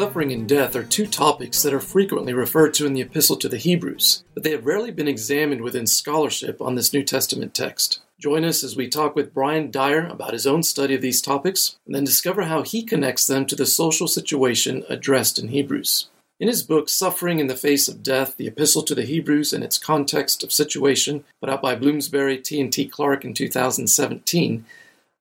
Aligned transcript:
Suffering 0.00 0.32
and 0.32 0.48
death 0.48 0.74
are 0.76 0.82
two 0.82 1.06
topics 1.06 1.62
that 1.62 1.74
are 1.74 1.78
frequently 1.78 2.32
referred 2.32 2.72
to 2.72 2.86
in 2.86 2.94
the 2.94 3.02
Epistle 3.02 3.36
to 3.36 3.50
the 3.50 3.58
Hebrews, 3.58 4.24
but 4.32 4.42
they 4.42 4.50
have 4.52 4.64
rarely 4.64 4.90
been 4.90 5.06
examined 5.06 5.60
within 5.60 5.86
scholarship 5.86 6.58
on 6.62 6.74
this 6.74 6.94
New 6.94 7.04
Testament 7.04 7.52
text. 7.52 8.00
Join 8.18 8.42
us 8.42 8.64
as 8.64 8.74
we 8.74 8.88
talk 8.88 9.14
with 9.14 9.34
Brian 9.34 9.70
Dyer 9.70 10.06
about 10.06 10.32
his 10.32 10.46
own 10.46 10.62
study 10.62 10.94
of 10.94 11.02
these 11.02 11.20
topics, 11.20 11.76
and 11.84 11.94
then 11.94 12.04
discover 12.04 12.44
how 12.44 12.62
he 12.62 12.82
connects 12.82 13.26
them 13.26 13.44
to 13.44 13.54
the 13.54 13.66
social 13.66 14.08
situation 14.08 14.84
addressed 14.88 15.38
in 15.38 15.48
Hebrews. 15.48 16.08
In 16.40 16.48
his 16.48 16.62
book, 16.62 16.88
Suffering 16.88 17.38
in 17.38 17.48
the 17.48 17.54
Face 17.54 17.86
of 17.86 18.02
Death, 18.02 18.38
the 18.38 18.46
Epistle 18.46 18.84
to 18.84 18.94
the 18.94 19.04
Hebrews 19.04 19.52
and 19.52 19.62
its 19.62 19.76
Context 19.76 20.42
of 20.42 20.50
Situation, 20.50 21.24
put 21.42 21.50
out 21.50 21.60
by 21.60 21.76
Bloomsbury, 21.76 22.38
T&T 22.38 22.86
Clark 22.86 23.26
in 23.26 23.34
2017, 23.34 24.64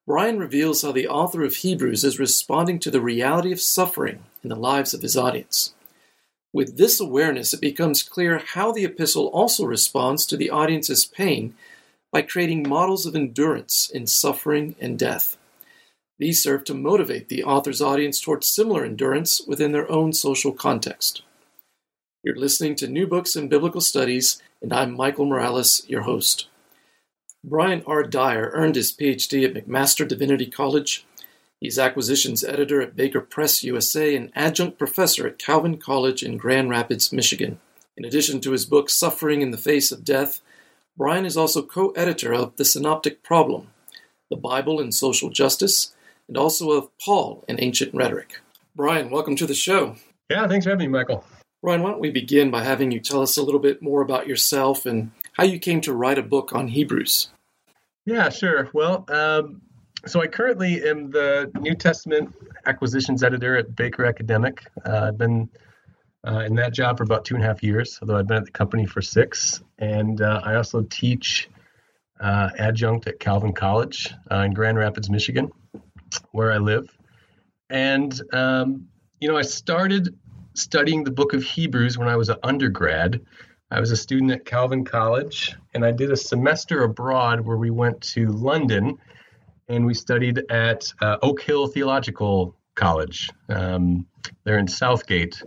Brian 0.10 0.40
reveals 0.40 0.82
how 0.82 0.92
the 0.92 1.08
author 1.08 1.44
of 1.44 1.58
Hebrews 1.58 2.04
is 2.04 2.18
responding 2.18 2.80
to 2.80 2.90
the 2.90 3.00
reality 3.00 3.52
of 3.52 3.62
suffering 3.62 4.24
in 4.42 4.50
the 4.50 4.56
lives 4.56 4.92
of 4.92 5.04
his 5.04 5.16
audience. 5.16 5.76
With 6.52 6.78
this 6.78 7.00
awareness, 7.00 7.54
it 7.54 7.62
becomes 7.62 8.02
clear 8.02 8.40
how 8.40 8.72
the 8.72 8.86
epistle 8.86 9.28
also 9.28 9.66
responds 9.66 10.26
to 10.26 10.36
the 10.36 10.50
audience's 10.50 11.06
pain 11.06 11.54
by 12.12 12.24
creating 12.24 12.68
models 12.68 13.06
of 13.06 13.16
endurance 13.16 13.88
in 13.88 14.08
suffering 14.08 14.74
and 14.82 14.98
death. 14.98 15.38
These 16.18 16.42
serve 16.42 16.64
to 16.64 16.74
motivate 16.74 17.30
the 17.30 17.44
author's 17.44 17.80
audience 17.80 18.20
towards 18.20 18.52
similar 18.52 18.84
endurance 18.84 19.42
within 19.46 19.74
their 19.74 19.92
own 19.92 20.14
social 20.14 20.54
context. 20.54 21.22
You're 22.24 22.36
listening 22.36 22.74
to 22.78 22.88
New 22.88 23.06
Books 23.06 23.36
in 23.36 23.48
Biblical 23.48 23.80
Studies, 23.80 24.42
and 24.60 24.74
I'm 24.74 24.92
Michael 24.98 25.28
Morales, 25.28 25.84
your 25.88 26.02
host. 26.02 26.49
Brian 27.44 27.84
R. 27.88 28.04
Dyer 28.04 28.52
earned 28.54 28.76
his 28.76 28.92
PhD 28.92 29.46
at 29.46 29.54
McMaster 29.54 30.06
Divinity 30.06 30.46
College. 30.46 31.06
He's 31.62 31.80
acquisitions 31.80 32.44
editor 32.44 32.82
at 32.82 32.98
Baker 32.98 33.22
Press 33.22 33.64
USA 33.64 34.14
and 34.14 34.32
adjunct 34.36 34.78
professor 34.78 35.26
at 35.26 35.40
Calvin 35.40 35.78
College 35.78 36.22
in 36.22 36.38
Grand 36.38 36.70
Rapids, 36.70 37.14
Michigan. 37.14 37.60
In 37.96 38.04
addition 38.04 38.42
to 38.42 38.52
his 38.52 38.66
book 38.66 38.90
Suffering 38.90 39.42
in 39.42 39.52
the 39.52 39.58
Face 39.58 39.90
of 39.90 40.04
Death, 40.04 40.42
Brian 40.98 41.26
is 41.26 41.38
also 41.38 41.62
co 41.62 41.92
editor 41.92 42.34
of 42.34 42.58
The 42.58 42.66
Synoptic 42.66 43.24
Problem, 43.24 43.70
The 44.30 44.36
Bible 44.36 44.82
and 44.82 44.94
Social 44.94 45.30
Justice, 45.30 45.94
and 46.28 46.36
also 46.36 46.72
of 46.72 46.90
Paul 46.98 47.46
and 47.48 47.58
Ancient 47.62 47.94
Rhetoric. 47.94 48.42
Brian, 48.76 49.10
welcome 49.10 49.38
to 49.38 49.48
the 49.48 49.54
show. 49.54 49.96
Yeah, 50.30 50.46
thanks 50.48 50.66
for 50.66 50.72
having 50.72 50.92
me, 50.92 50.98
Michael. 50.98 51.24
Brian, 51.62 51.84
why 51.84 51.92
don't 51.92 52.02
we 52.02 52.12
begin 52.12 52.52
by 52.52 52.64
having 52.64 52.92
you 52.92 53.00
tell 53.00 53.22
us 53.22 53.38
a 53.38 53.44
little 53.44 53.60
bit 53.60 53.82
more 53.82 54.02
about 54.02 54.28
yourself 54.28 54.86
and 54.86 55.12
how 55.40 55.46
you 55.46 55.58
came 55.58 55.80
to 55.80 55.94
write 55.94 56.18
a 56.18 56.24
book 56.24 56.54
on 56.54 56.68
Hebrews. 56.68 57.30
Yeah, 58.06 58.28
sure. 58.28 58.70
Well, 58.74 59.06
um, 59.08 59.62
so 60.06 60.22
I 60.22 60.28
currently 60.28 60.84
am 60.84 61.12
the 61.12 61.50
New 61.62 61.76
Testament 61.76 62.36
acquisitions 62.66 63.24
editor 63.24 63.56
at 63.56 63.74
Baker 63.74 64.04
Academic. 64.04 64.66
Uh, 64.86 65.06
I've 65.08 65.18
been 65.18 65.50
uh, 66.28 66.40
in 66.40 66.56
that 66.56 66.74
job 66.74 66.98
for 66.98 67.06
about 67.06 67.24
two 67.24 67.36
and 67.36 67.44
a 67.44 67.48
half 67.48 67.64
years, 67.64 68.00
although 68.02 68.18
I've 68.18 68.28
been 68.28 68.36
at 68.36 68.46
the 68.46 68.52
company 68.52 68.86
for 68.86 69.02
six. 69.02 69.64
And 69.78 70.22
uh, 70.22 70.42
I 70.44 70.56
also 70.56 70.82
teach 70.90 71.50
uh, 72.20 72.50
adjunct 72.58 73.08
at 73.08 73.22
Calvin 73.22 73.54
College 73.54 74.14
uh, 74.30 74.40
in 74.40 74.54
Grand 74.54 74.78
Rapids, 74.78 75.10
Michigan, 75.10 75.54
where 76.34 76.52
I 76.52 76.58
live. 76.58 76.90
And, 77.70 78.20
um, 78.34 78.90
you 79.22 79.30
know, 79.30 79.38
I 79.38 79.44
started 79.44 80.20
studying 80.54 81.06
the 81.06 81.12
book 81.12 81.32
of 81.32 81.44
Hebrews 81.44 81.98
when 81.98 82.10
I 82.10 82.18
was 82.18 82.28
an 82.28 82.40
undergrad. 82.44 83.22
I 83.72 83.80
was 83.80 83.92
a 83.92 83.98
student 83.98 84.32
at 84.32 84.46
Calvin 84.46 84.84
College, 84.84 85.56
and 85.74 85.86
I 85.86 85.92
did 85.92 86.12
a 86.12 86.18
semester 86.18 86.84
abroad 86.84 87.42
where 87.42 87.58
we 87.58 87.70
went 87.70 88.02
to 88.02 88.28
London 88.28 88.98
and 89.68 89.86
we 89.86 89.94
studied 89.94 90.44
at 90.50 90.92
uh, 91.02 91.18
Oak 91.22 91.42
Hill 91.42 91.68
Theological 91.68 92.56
College. 92.76 93.30
Um, 93.50 94.08
there 94.44 94.58
in 94.58 94.68
Southgate. 94.68 95.42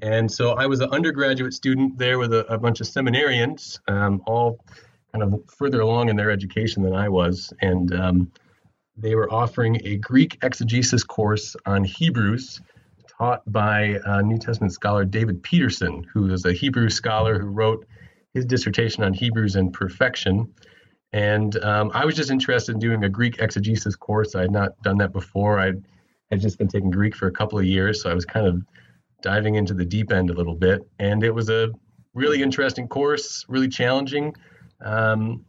And 0.00 0.30
so 0.30 0.52
I 0.52 0.66
was 0.66 0.80
an 0.80 0.90
undergraduate 0.90 1.54
student 1.54 1.98
there 1.98 2.18
with 2.18 2.32
a, 2.32 2.46
a 2.52 2.58
bunch 2.58 2.80
of 2.80 2.86
seminarians, 2.86 3.78
um, 3.88 4.22
all 4.26 4.60
kind 5.12 5.22
of 5.22 5.40
further 5.48 5.80
along 5.80 6.08
in 6.08 6.16
their 6.16 6.30
education 6.30 6.82
than 6.82 6.94
I 6.94 7.08
was. 7.08 7.52
And 7.60 7.94
um, 7.94 8.32
they 8.96 9.14
were 9.14 9.32
offering 9.32 9.80
a 9.84 9.96
Greek 9.96 10.38
exegesis 10.42 11.04
course 11.04 11.56
on 11.66 11.84
Hebrews 11.84 12.60
taught 13.18 13.42
by 13.50 13.98
uh, 14.06 14.20
New 14.22 14.38
Testament 14.38 14.72
scholar 14.72 15.04
David 15.04 15.42
Peterson, 15.42 16.04
who 16.12 16.32
is 16.32 16.44
a 16.44 16.52
Hebrew 16.52 16.88
scholar 16.88 17.38
who 17.38 17.46
wrote 17.46 17.86
his 18.32 18.44
dissertation 18.44 19.04
on 19.04 19.14
Hebrews 19.14 19.56
and 19.56 19.72
perfection. 19.72 20.52
And 21.12 21.56
um, 21.62 21.92
I 21.94 22.04
was 22.04 22.16
just 22.16 22.30
interested 22.30 22.72
in 22.72 22.80
doing 22.80 23.04
a 23.04 23.08
Greek 23.08 23.38
exegesis 23.38 23.94
course. 23.94 24.34
I 24.34 24.42
had 24.42 24.50
not 24.50 24.80
done 24.82 24.98
that 24.98 25.12
before. 25.12 25.60
I 25.60 25.72
had 26.30 26.40
just 26.40 26.58
been 26.58 26.66
taking 26.66 26.90
Greek 26.90 27.14
for 27.14 27.28
a 27.28 27.32
couple 27.32 27.58
of 27.58 27.64
years, 27.64 28.02
so 28.02 28.10
I 28.10 28.14
was 28.14 28.24
kind 28.24 28.46
of 28.46 28.62
diving 29.22 29.54
into 29.54 29.74
the 29.74 29.84
deep 29.84 30.10
end 30.10 30.30
a 30.30 30.34
little 30.34 30.56
bit. 30.56 30.80
And 30.98 31.22
it 31.22 31.30
was 31.30 31.48
a 31.48 31.70
really 32.14 32.42
interesting 32.42 32.88
course, 32.88 33.44
really 33.48 33.68
challenging. 33.68 34.34
Um, 34.80 35.44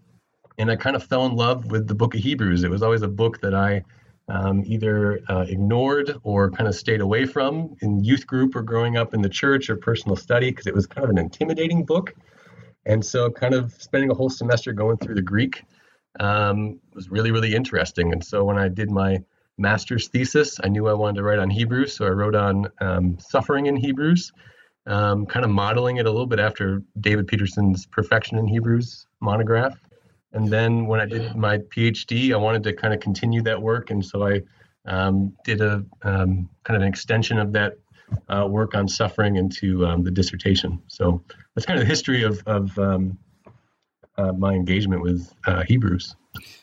and 0.58 0.70
I 0.70 0.76
kind 0.76 0.96
of 0.96 1.04
fell 1.04 1.26
in 1.26 1.36
love 1.36 1.72
with 1.72 1.88
the 1.88 1.96
book 1.96 2.14
of 2.14 2.22
Hebrews. 2.22 2.64
It 2.64 2.70
was 2.70 2.84
always 2.84 3.02
a 3.02 3.08
book 3.08 3.42
that 3.42 3.56
I 3.56 3.84
um, 4.28 4.64
either 4.66 5.20
uh, 5.30 5.46
ignored 5.48 6.18
or 6.24 6.50
kind 6.50 6.68
of 6.68 6.76
stayed 6.76 7.02
away 7.02 7.26
from 7.26 7.76
in 7.82 8.04
youth 8.04 8.26
group 8.26 8.56
or 8.56 8.64
growing 8.64 8.98
up 8.98 9.14
in 9.14 9.22
the 9.22 9.30
church 9.30 9.70
or 9.70 9.76
personal 9.76 10.16
study 10.16 10.50
because 10.50 10.68
it 10.68 10.74
was 10.74 10.88
kind 10.88 11.04
of 11.04 11.12
an 11.12 11.18
intimidating 11.18 11.86
book. 11.86 12.14
And 12.86 13.04
so, 13.04 13.32
kind 13.32 13.54
of 13.54 13.74
spending 13.74 14.12
a 14.12 14.14
whole 14.14 14.30
semester 14.30 14.74
going 14.74 14.98
through 14.98 15.16
the 15.16 15.22
Greek 15.22 15.64
um, 16.20 16.80
was 16.94 17.10
really, 17.10 17.32
really 17.32 17.56
interesting. 17.56 18.14
And 18.14 18.24
so, 18.24 18.44
when 18.44 18.58
I 18.58 18.68
did 18.68 18.92
my 18.92 19.24
master's 19.58 20.08
thesis, 20.08 20.60
I 20.64 20.70
knew 20.70 20.88
I 20.88 20.94
wanted 20.94 21.18
to 21.18 21.24
write 21.24 21.40
on 21.40 21.50
Hebrews. 21.50 21.96
So, 21.96 22.06
I 22.06 22.10
wrote 22.10 22.36
on 22.36 22.68
um, 22.82 23.18
suffering 23.20 23.66
in 23.66 23.76
Hebrews, 23.76 24.32
um, 24.86 25.26
kind 25.26 25.46
of 25.46 25.52
modeling 25.52 25.98
it 25.98 26.06
a 26.06 26.12
little 26.12 26.28
bit 26.28 26.40
after 26.40 26.84
David 27.00 27.28
Peterson's 27.28 27.88
Perfection 27.88 28.38
in 28.38 28.48
Hebrews 28.48 29.08
monograph. 29.20 29.76
And 30.36 30.50
then 30.50 30.86
when 30.86 31.00
I 31.00 31.06
did 31.06 31.36
my 31.36 31.58
PhD, 31.58 32.34
I 32.34 32.38
wanted 32.38 32.64
to 32.64 32.74
kind 32.74 32.94
of 32.94 33.00
continue 33.00 33.42
that 33.44 33.62
work, 33.62 33.90
and 33.90 34.06
so 34.06 34.28
I 34.28 34.42
um, 34.86 35.36
did 35.46 35.62
a 35.62 35.84
um, 36.04 36.50
kind 36.64 36.76
of 36.76 36.82
an 36.82 36.88
extension 36.88 37.40
of 37.40 37.54
that 37.54 37.78
uh, 38.30 38.46
work 38.48 38.76
on 38.76 38.88
suffering 38.88 39.38
into 39.38 39.86
um, 39.86 40.04
the 40.04 40.12
dissertation. 40.12 40.82
So 40.88 41.24
that's 41.56 41.66
kind 41.66 41.80
of 41.80 41.86
the 41.86 41.90
history 41.90 42.24
of, 42.24 42.44
of 42.46 42.78
um, 42.78 43.18
uh, 44.18 44.34
my 44.34 44.54
engagement 44.54 45.02
with 45.02 45.34
uh, 45.48 45.64
Hebrews. 45.64 46.16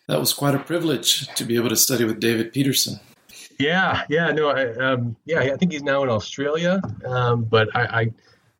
That 0.06 0.20
was 0.20 0.32
quite 0.32 0.54
a 0.54 0.58
privilege 0.58 1.28
to 1.34 1.44
be 1.44 1.56
able 1.56 1.70
to 1.70 1.76
study 1.76 2.04
with 2.04 2.20
David 2.20 2.52
Peterson. 2.52 3.00
Yeah, 3.58 4.04
yeah, 4.08 4.30
no, 4.32 4.50
I, 4.50 4.72
um, 4.74 5.16
yeah, 5.24 5.40
I 5.40 5.56
think 5.56 5.72
he's 5.72 5.82
now 5.82 6.02
in 6.02 6.08
Australia, 6.08 6.80
um, 7.06 7.44
but 7.44 7.74
I, 7.74 8.00
I, 8.00 8.12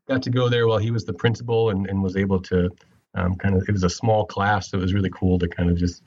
got 0.05 0.21
to 0.21 0.29
go 0.29 0.49
there 0.49 0.67
while 0.67 0.79
he 0.79 0.91
was 0.91 1.05
the 1.05 1.13
principal 1.13 1.69
and, 1.69 1.87
and 1.87 2.03
was 2.03 2.17
able 2.17 2.37
to 2.37 2.69
um, 3.15 3.35
kind 3.35 3.55
of 3.55 3.67
it 3.67 3.71
was 3.71 3.83
a 3.83 3.89
small 3.89 4.25
class, 4.25 4.69
so 4.69 4.77
it 4.77 4.81
was 4.81 4.93
really 4.93 5.09
cool 5.09 5.39
to 5.39 5.47
kind 5.47 5.69
of 5.69 5.77
just 5.77 6.03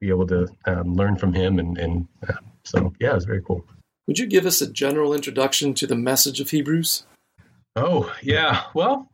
be 0.00 0.08
able 0.08 0.26
to 0.26 0.48
um, 0.66 0.94
learn 0.94 1.16
from 1.16 1.32
him, 1.32 1.58
and 1.58 1.78
and 1.78 2.08
uh, 2.28 2.34
so 2.64 2.92
yeah, 3.00 3.12
it 3.12 3.14
was 3.14 3.24
very 3.24 3.42
cool. 3.42 3.64
Would 4.06 4.18
you 4.18 4.26
give 4.26 4.46
us 4.46 4.60
a 4.60 4.70
general 4.70 5.12
introduction 5.12 5.74
to 5.74 5.86
the 5.86 5.96
message 5.96 6.40
of 6.40 6.50
Hebrews? 6.50 7.04
Oh 7.74 8.12
yeah, 8.22 8.64
well, 8.74 9.08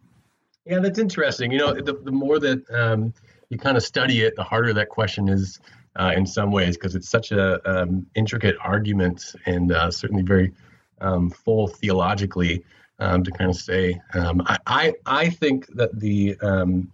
yeah, 0.65 0.79
that's 0.79 0.99
interesting. 0.99 1.51
You 1.51 1.59
know, 1.59 1.75
the, 1.75 1.95
the 1.95 2.13
more 2.13 2.39
that 2.39 2.71
um, 2.71 3.13
you 3.49 3.59
kind 3.59 3.77
of 3.77 3.83
study 3.83 4.23
it, 4.23 4.37
the 4.37 4.45
harder 4.45 4.73
that 4.75 4.89
question 4.89 5.29
is 5.29 5.61
uh, 5.97 6.13
in 6.17 6.27
some 6.27 6.51
ways 6.51 6.77
because 6.77 6.95
it's 6.95 7.09
such 7.09 7.33
a 7.33 7.61
um, 7.71 8.07
intricate 8.15 8.57
argument 8.61 9.35
and 9.47 9.73
uh, 9.73 9.91
certainly 9.91 10.23
very 10.23 10.53
um, 11.01 11.31
full 11.31 11.67
theologically 11.67 12.65
um, 12.99 13.25
to 13.25 13.31
kind 13.31 13.51
of 13.51 13.57
say. 13.57 14.01
Um, 14.15 14.43
I, 14.47 14.59
I, 14.67 14.95
I 15.07 15.31
think 15.31 15.67
that 15.75 15.99
the 15.99 16.39
um, 16.41 16.91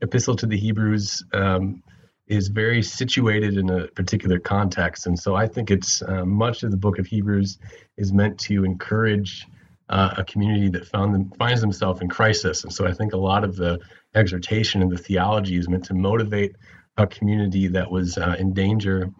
epistle 0.00 0.36
to 0.36 0.46
the 0.46 0.56
Hebrews 0.56 1.24
um, 1.32 1.82
is 2.26 2.48
very 2.48 2.82
situated 2.82 3.56
in 3.56 3.68
a 3.70 3.88
particular 3.88 4.38
context. 4.38 5.06
And 5.06 5.18
so 5.18 5.34
I 5.34 5.48
think 5.48 5.70
it's 5.70 6.00
uh, 6.02 6.24
much 6.24 6.62
of 6.62 6.70
the 6.70 6.76
book 6.76 6.98
of 6.98 7.06
Hebrews 7.06 7.58
is 7.96 8.12
meant 8.12 8.38
to 8.40 8.64
encourage 8.64 9.46
uh, 9.88 10.14
a 10.18 10.24
community 10.24 10.68
that 10.70 10.86
found 10.86 11.12
them, 11.12 11.32
finds 11.38 11.60
themselves 11.60 12.00
in 12.00 12.08
crisis. 12.08 12.62
And 12.62 12.72
so 12.72 12.86
I 12.86 12.92
think 12.92 13.12
a 13.12 13.16
lot 13.16 13.42
of 13.42 13.56
the 13.56 13.80
exhortation 14.14 14.80
and 14.80 14.90
the 14.90 14.98
theology 14.98 15.56
is 15.56 15.68
meant 15.68 15.84
to 15.86 15.94
motivate 15.94 16.54
a 16.96 17.06
community 17.06 17.66
that 17.68 17.90
was 17.90 18.16
uh, 18.16 18.36
in 18.38 18.52
danger, 18.52 19.10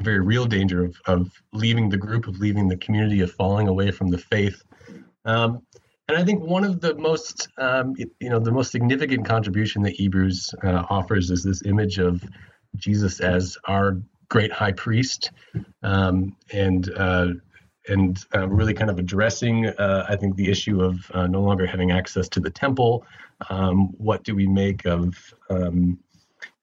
very 0.00 0.20
real 0.20 0.46
danger 0.46 0.84
of, 0.84 0.96
of 1.06 1.30
leaving 1.52 1.88
the 1.88 1.96
group, 1.96 2.26
of 2.26 2.38
leaving 2.40 2.68
the 2.68 2.76
community, 2.76 3.20
of 3.20 3.30
falling 3.30 3.68
away 3.68 3.90
from 3.90 4.08
the 4.08 4.18
faith. 4.18 4.62
Um, 5.24 5.62
and 6.10 6.18
I 6.18 6.24
think 6.24 6.42
one 6.42 6.64
of 6.64 6.80
the 6.80 6.96
most, 6.96 7.46
um, 7.56 7.94
you 7.96 8.28
know, 8.28 8.40
the 8.40 8.50
most 8.50 8.72
significant 8.72 9.24
contribution 9.24 9.82
that 9.82 9.92
Hebrews 9.92 10.52
uh, 10.60 10.82
offers 10.90 11.30
is 11.30 11.44
this 11.44 11.62
image 11.64 11.98
of 11.98 12.24
Jesus 12.74 13.20
as 13.20 13.56
our 13.66 13.96
great 14.28 14.50
high 14.50 14.72
priest, 14.72 15.30
um, 15.84 16.36
and 16.52 16.92
uh, 16.96 17.28
and 17.86 18.24
uh, 18.34 18.48
really 18.48 18.74
kind 18.74 18.90
of 18.90 18.98
addressing, 18.98 19.66
uh, 19.66 20.06
I 20.08 20.16
think, 20.16 20.34
the 20.34 20.50
issue 20.50 20.82
of 20.82 21.08
uh, 21.14 21.28
no 21.28 21.42
longer 21.42 21.64
having 21.64 21.92
access 21.92 22.28
to 22.30 22.40
the 22.40 22.50
temple. 22.50 23.04
Um, 23.48 23.94
what 23.96 24.24
do 24.24 24.34
we 24.34 24.48
make 24.48 24.86
of 24.86 25.14
um, 25.48 26.00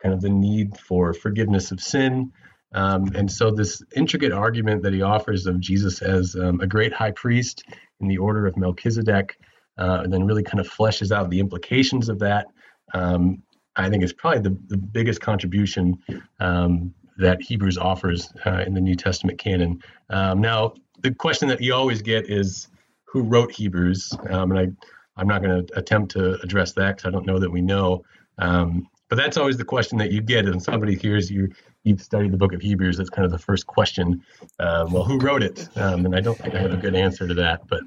kind 0.01 0.13
of 0.13 0.19
the 0.19 0.29
need 0.29 0.77
for 0.77 1.13
forgiveness 1.13 1.71
of 1.71 1.79
sin? 1.79 2.33
Um, 2.73 3.11
and 3.15 3.31
so, 3.31 3.51
this 3.51 3.81
intricate 3.95 4.33
argument 4.33 4.83
that 4.83 4.93
he 4.93 5.01
offers 5.01 5.47
of 5.47 5.61
Jesus 5.61 6.01
as 6.01 6.35
um, 6.35 6.59
a 6.59 6.67
great 6.67 6.91
high 6.91 7.11
priest 7.11 7.63
in 7.99 8.07
the 8.07 8.17
order 8.17 8.45
of 8.47 8.57
Melchizedek, 8.57 9.37
uh, 9.77 10.01
and 10.03 10.11
then 10.11 10.25
really 10.25 10.43
kind 10.43 10.59
of 10.59 10.69
fleshes 10.69 11.11
out 11.11 11.29
the 11.29 11.39
implications 11.39 12.09
of 12.09 12.19
that. 12.19 12.47
Um, 12.93 13.43
I 13.75 13.89
think 13.89 14.03
is 14.03 14.13
probably 14.13 14.41
the, 14.41 14.57
the 14.67 14.77
biggest 14.77 15.21
contribution 15.21 15.97
um, 16.39 16.93
that 17.17 17.41
Hebrews 17.41 17.77
offers 17.77 18.31
uh, 18.45 18.63
in 18.65 18.73
the 18.73 18.81
New 18.81 18.95
Testament 18.95 19.37
canon. 19.37 19.81
Um, 20.09 20.41
now, 20.41 20.73
the 21.01 21.13
question 21.13 21.47
that 21.49 21.61
you 21.61 21.73
always 21.73 22.01
get 22.01 22.29
is 22.29 22.67
who 23.05 23.21
wrote 23.21 23.51
Hebrews, 23.51 24.11
um, 24.29 24.51
and 24.51 24.59
I, 24.59 25.21
I'm 25.21 25.27
not 25.27 25.41
going 25.41 25.65
to 25.65 25.77
attempt 25.77 26.11
to 26.11 26.39
address 26.41 26.73
that 26.73 26.97
because 26.97 27.07
I 27.07 27.11
don't 27.11 27.25
know 27.25 27.39
that 27.39 27.51
we 27.51 27.61
know. 27.61 28.03
Um, 28.39 28.87
but 29.09 29.15
that's 29.15 29.37
always 29.37 29.57
the 29.57 29.65
question 29.65 29.97
that 29.99 30.11
you 30.11 30.21
get, 30.21 30.45
and 30.45 30.61
somebody 30.61 30.95
hears 30.95 31.31
you 31.31 31.49
you've 31.87 32.01
studied 32.01 32.31
the 32.31 32.37
book 32.37 32.53
of 32.53 32.61
Hebrews. 32.61 32.97
That's 32.97 33.09
kind 33.09 33.25
of 33.25 33.31
the 33.31 33.39
first 33.39 33.65
question. 33.67 34.23
Um, 34.59 34.91
well, 34.91 35.03
who 35.03 35.17
wrote 35.19 35.41
it? 35.41 35.67
Um, 35.77 36.05
and 36.05 36.15
I 36.15 36.19
don't 36.19 36.37
think 36.37 36.53
I 36.53 36.59
have 36.59 36.73
a 36.73 36.77
good 36.77 36.95
answer 36.95 37.27
to 37.27 37.33
that. 37.35 37.67
But 37.67 37.81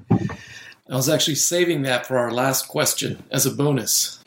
I 0.89 0.97
was 0.97 1.09
actually 1.09 1.37
saving 1.37 1.83
that 1.83 2.07
for 2.07 2.19
our 2.19 2.33
last 2.33 2.69
question 2.69 3.23
as 3.31 3.47
a 3.47 3.51
bonus. 3.51 4.25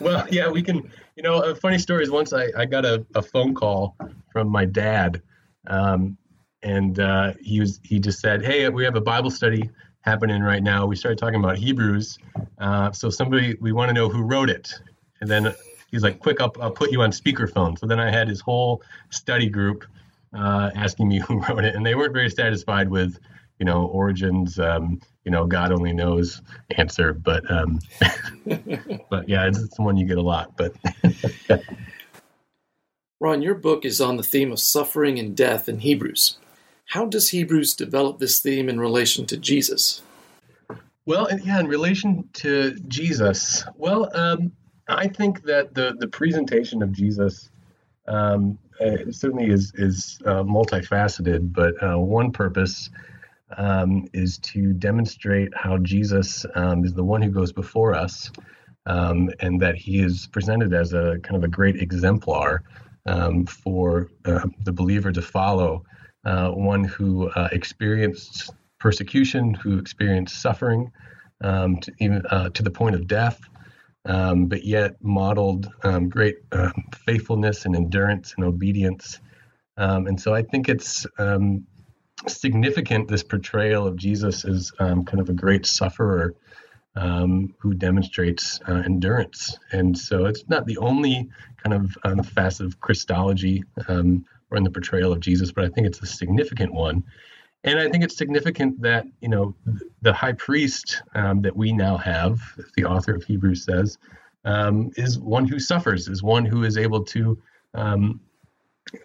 Well, 0.00 0.26
yeah, 0.30 0.48
we 0.48 0.62
can. 0.62 0.90
You 1.16 1.22
know, 1.24 1.42
a 1.42 1.54
funny 1.54 1.78
story 1.78 2.04
is 2.04 2.10
once 2.10 2.32
I, 2.32 2.46
I 2.56 2.64
got 2.64 2.84
a, 2.84 3.04
a 3.16 3.22
phone 3.22 3.52
call 3.52 3.96
from 4.32 4.48
my 4.48 4.64
dad, 4.64 5.20
um, 5.66 6.16
and 6.62 7.00
uh, 7.00 7.32
he 7.40 7.58
was 7.60 7.80
he 7.82 7.98
just 7.98 8.20
said, 8.20 8.44
"Hey, 8.44 8.68
we 8.68 8.84
have 8.84 8.96
a 8.96 9.00
Bible 9.00 9.30
study 9.30 9.68
happening 10.02 10.42
right 10.42 10.62
now. 10.62 10.86
We 10.86 10.94
started 10.96 11.18
talking 11.18 11.40
about 11.40 11.58
Hebrews, 11.58 12.18
uh, 12.58 12.92
so 12.92 13.10
somebody 13.10 13.56
we 13.60 13.72
want 13.72 13.88
to 13.88 13.94
know 13.94 14.08
who 14.08 14.22
wrote 14.22 14.50
it." 14.50 14.72
And 15.20 15.28
then 15.28 15.52
he's 15.90 16.02
like, 16.02 16.20
"Quick, 16.20 16.40
I'll, 16.40 16.52
I'll 16.60 16.70
put 16.70 16.90
you 16.92 17.02
on 17.02 17.10
speakerphone." 17.10 17.78
So 17.78 17.86
then 17.86 18.00
I 18.00 18.10
had 18.10 18.28
his 18.28 18.40
whole 18.40 18.82
study 19.10 19.48
group 19.48 19.84
uh, 20.32 20.70
asking 20.74 21.08
me 21.08 21.18
who 21.26 21.40
wrote 21.40 21.64
it, 21.64 21.74
and 21.74 21.84
they 21.84 21.94
weren't 21.94 22.12
very 22.12 22.30
satisfied 22.30 22.88
with, 22.88 23.18
you 23.58 23.66
know, 23.66 23.86
Origen's, 23.86 24.58
um, 24.58 25.00
you 25.24 25.30
know, 25.30 25.46
God 25.46 25.72
only 25.72 25.92
knows 25.92 26.40
answer. 26.76 27.12
But 27.12 27.50
um, 27.50 27.80
but 29.10 29.28
yeah, 29.28 29.46
it's, 29.46 29.58
it's 29.58 29.78
one 29.78 29.96
you 29.96 30.06
get 30.06 30.18
a 30.18 30.22
lot. 30.22 30.56
But 30.56 30.74
Brian, 33.20 33.42
your 33.42 33.56
book 33.56 33.84
is 33.84 34.00
on 34.00 34.16
the 34.16 34.22
theme 34.22 34.52
of 34.52 34.60
suffering 34.60 35.18
and 35.18 35.36
death 35.36 35.68
in 35.68 35.80
Hebrews. 35.80 36.38
How 36.92 37.04
does 37.04 37.30
Hebrews 37.30 37.74
develop 37.74 38.18
this 38.18 38.40
theme 38.40 38.68
in 38.68 38.80
relation 38.80 39.26
to 39.26 39.36
Jesus? 39.36 40.02
Well, 41.04 41.28
yeah, 41.42 41.58
in 41.60 41.66
relation 41.66 42.28
to 42.34 42.78
Jesus, 42.86 43.64
well, 43.76 44.08
um, 44.14 44.52
I 44.88 45.08
think 45.08 45.42
that 45.44 45.74
the 45.74 45.94
the 45.98 46.08
presentation 46.08 46.82
of 46.82 46.92
Jesus 46.92 47.50
um, 48.06 48.58
uh, 48.80 49.10
certainly 49.10 49.50
is 49.50 49.72
is 49.74 50.18
uh, 50.24 50.42
multifaceted, 50.42 51.52
but 51.52 51.74
uh, 51.82 51.98
one 51.98 52.32
purpose 52.32 52.88
um, 53.56 54.08
is 54.12 54.38
to 54.38 54.72
demonstrate 54.72 55.52
how 55.54 55.78
Jesus 55.78 56.46
um, 56.54 56.84
is 56.84 56.94
the 56.94 57.04
one 57.04 57.22
who 57.22 57.30
goes 57.30 57.52
before 57.52 57.94
us, 57.94 58.30
um, 58.86 59.30
and 59.40 59.60
that 59.60 59.74
he 59.76 60.00
is 60.00 60.26
presented 60.28 60.72
as 60.72 60.94
a 60.94 61.18
kind 61.22 61.36
of 61.36 61.44
a 61.44 61.48
great 61.48 61.76
exemplar 61.76 62.62
um, 63.06 63.44
for 63.46 64.10
uh, 64.24 64.46
the 64.64 64.72
believer 64.72 65.12
to 65.12 65.22
follow, 65.22 65.84
uh, 66.24 66.50
one 66.50 66.84
who 66.84 67.28
uh, 67.30 67.48
experienced 67.52 68.52
persecution, 68.80 69.54
who 69.54 69.78
experienced 69.78 70.40
suffering, 70.40 70.90
um, 71.42 71.78
to 71.78 71.92
even 71.98 72.22
to 72.54 72.62
the 72.62 72.70
point 72.70 72.94
of 72.94 73.06
death 73.06 73.40
um, 74.08 74.46
but 74.46 74.64
yet 74.64 74.96
modeled 75.02 75.70
um, 75.84 76.08
great 76.08 76.38
uh, 76.50 76.70
faithfulness 77.06 77.66
and 77.66 77.76
endurance 77.76 78.34
and 78.36 78.44
obedience. 78.44 79.20
Um, 79.76 80.08
and 80.08 80.20
so 80.20 80.34
I 80.34 80.42
think 80.42 80.68
it's 80.68 81.06
um, 81.18 81.64
significant 82.26 83.06
this 83.06 83.22
portrayal 83.22 83.86
of 83.86 83.96
Jesus 83.96 84.44
as 84.44 84.72
kind 84.78 85.20
of 85.20 85.28
a 85.28 85.34
great 85.34 85.66
sufferer 85.66 86.34
who 86.96 87.74
demonstrates 87.74 88.58
uh, 88.66 88.82
endurance. 88.84 89.56
And 89.70 89.96
so 89.96 90.24
it's 90.24 90.48
not 90.48 90.66
the 90.66 90.78
only 90.78 91.28
kind 91.62 91.74
of 91.74 92.26
facet 92.26 92.66
of 92.66 92.80
Christology 92.80 93.62
or 94.50 94.56
in 94.56 94.64
the 94.64 94.70
portrayal 94.70 95.12
of 95.12 95.20
Jesus, 95.20 95.52
but 95.52 95.64
I 95.64 95.68
think 95.68 95.86
it's 95.86 96.02
a 96.02 96.06
significant 96.06 96.72
one. 96.72 97.04
And 97.64 97.78
I 97.78 97.88
think 97.88 98.04
it's 98.04 98.16
significant 98.16 98.80
that, 98.82 99.06
you 99.20 99.28
know, 99.28 99.54
the 100.02 100.12
high 100.12 100.32
priest 100.32 101.02
um, 101.14 101.42
that 101.42 101.56
we 101.56 101.72
now 101.72 101.96
have, 101.96 102.38
the 102.76 102.84
author 102.84 103.14
of 103.14 103.24
Hebrews 103.24 103.64
says, 103.64 103.98
um, 104.44 104.90
is 104.96 105.18
one 105.18 105.46
who 105.46 105.58
suffers, 105.58 106.08
is 106.08 106.22
one 106.22 106.44
who 106.44 106.62
is 106.62 106.78
able 106.78 107.04
to, 107.04 107.36
um, 107.74 108.20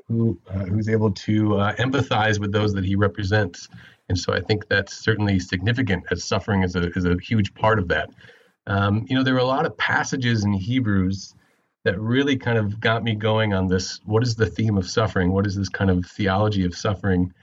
who 0.08 0.40
uh, 0.50 0.66
who's 0.66 0.88
able 0.88 1.12
to 1.12 1.56
uh, 1.56 1.76
empathize 1.76 2.40
with 2.40 2.52
those 2.52 2.74
that 2.74 2.86
he 2.86 2.96
represents. 2.96 3.68
And 4.08 4.18
so 4.18 4.34
I 4.34 4.40
think 4.40 4.68
that's 4.70 4.96
certainly 4.96 5.40
significant, 5.40 6.06
as 6.12 6.24
suffering 6.24 6.64
is 6.64 6.76
a 6.76 6.90
is 6.92 7.06
a 7.06 7.18
huge 7.18 7.54
part 7.56 7.80
of 7.80 7.88
that. 7.88 8.10
Um, 8.68 9.06
you 9.10 9.16
know, 9.16 9.24
there 9.24 9.34
were 9.34 9.40
a 9.40 9.46
lot 9.46 9.66
of 9.66 9.78
passages 9.78 10.46
in 10.46 10.54
Hebrews 10.54 11.34
that 11.84 12.00
really 12.00 12.38
kind 12.38 12.58
of 12.58 12.80
got 12.80 13.04
me 13.04 13.16
going 13.16 13.54
on 13.54 13.68
this. 13.68 14.00
What 14.06 14.24
is 14.24 14.36
the 14.36 14.46
theme 14.46 14.78
of 14.78 14.90
suffering? 14.90 15.32
What 15.32 15.48
is 15.48 15.56
this 15.56 15.70
kind 15.70 15.90
of 15.90 16.06
theology 16.06 16.64
of 16.66 16.76
suffering? 16.76 17.34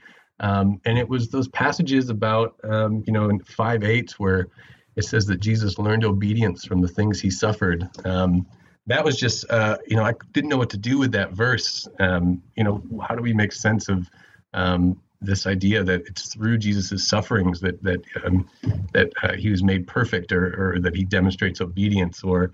Um, 0.41 0.81
and 0.85 0.97
it 0.97 1.07
was 1.07 1.29
those 1.29 1.47
passages 1.47 2.09
about, 2.09 2.55
um, 2.63 3.03
you 3.05 3.13
know, 3.13 3.29
in 3.29 3.39
5 3.39 3.83
8, 3.83 4.19
where 4.19 4.47
it 4.95 5.05
says 5.05 5.25
that 5.27 5.39
Jesus 5.39 5.77
learned 5.77 6.03
obedience 6.03 6.65
from 6.65 6.81
the 6.81 6.87
things 6.87 7.21
he 7.21 7.29
suffered. 7.29 7.87
Um, 8.03 8.45
that 8.87 9.05
was 9.05 9.17
just, 9.17 9.49
uh, 9.49 9.77
you 9.87 9.95
know, 9.95 10.03
I 10.03 10.13
didn't 10.33 10.49
know 10.49 10.57
what 10.57 10.71
to 10.71 10.77
do 10.77 10.97
with 10.97 11.11
that 11.13 11.31
verse. 11.31 11.87
Um, 11.99 12.41
you 12.57 12.63
know, 12.63 12.83
how 13.07 13.15
do 13.15 13.21
we 13.21 13.33
make 13.33 13.53
sense 13.53 13.87
of 13.87 14.09
um, 14.53 14.99
this 15.21 15.45
idea 15.45 15.83
that 15.83 16.01
it's 16.07 16.33
through 16.33 16.57
Jesus' 16.57 17.07
sufferings 17.07 17.61
that 17.61 17.81
that 17.83 18.01
um, 18.25 18.49
that 18.93 19.13
uh, 19.21 19.33
he 19.33 19.51
was 19.51 19.61
made 19.61 19.87
perfect, 19.87 20.31
or, 20.31 20.73
or 20.75 20.79
that 20.79 20.95
he 20.95 21.03
demonstrates 21.03 21.61
obedience, 21.61 22.23
or 22.23 22.51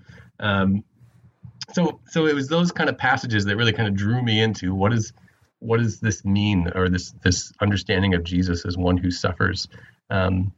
so 1.72 2.00
so 2.06 2.26
it 2.26 2.34
was 2.34 2.48
those 2.48 2.70
kind 2.70 2.90
of 2.90 2.98
passages 2.98 3.46
that 3.46 3.56
really 3.56 3.72
kind 3.72 3.88
of 3.88 3.94
drew 3.94 4.22
me 4.22 4.40
into 4.40 4.74
what 4.74 4.92
is 4.92 5.12
what 5.60 5.78
does 5.78 6.00
this 6.00 6.24
mean, 6.24 6.70
or 6.74 6.88
this 6.88 7.12
this 7.22 7.52
understanding 7.60 8.14
of 8.14 8.24
Jesus 8.24 8.64
as 8.64 8.76
one 8.76 8.96
who 8.96 9.10
suffers? 9.10 9.68
Um, 10.10 10.52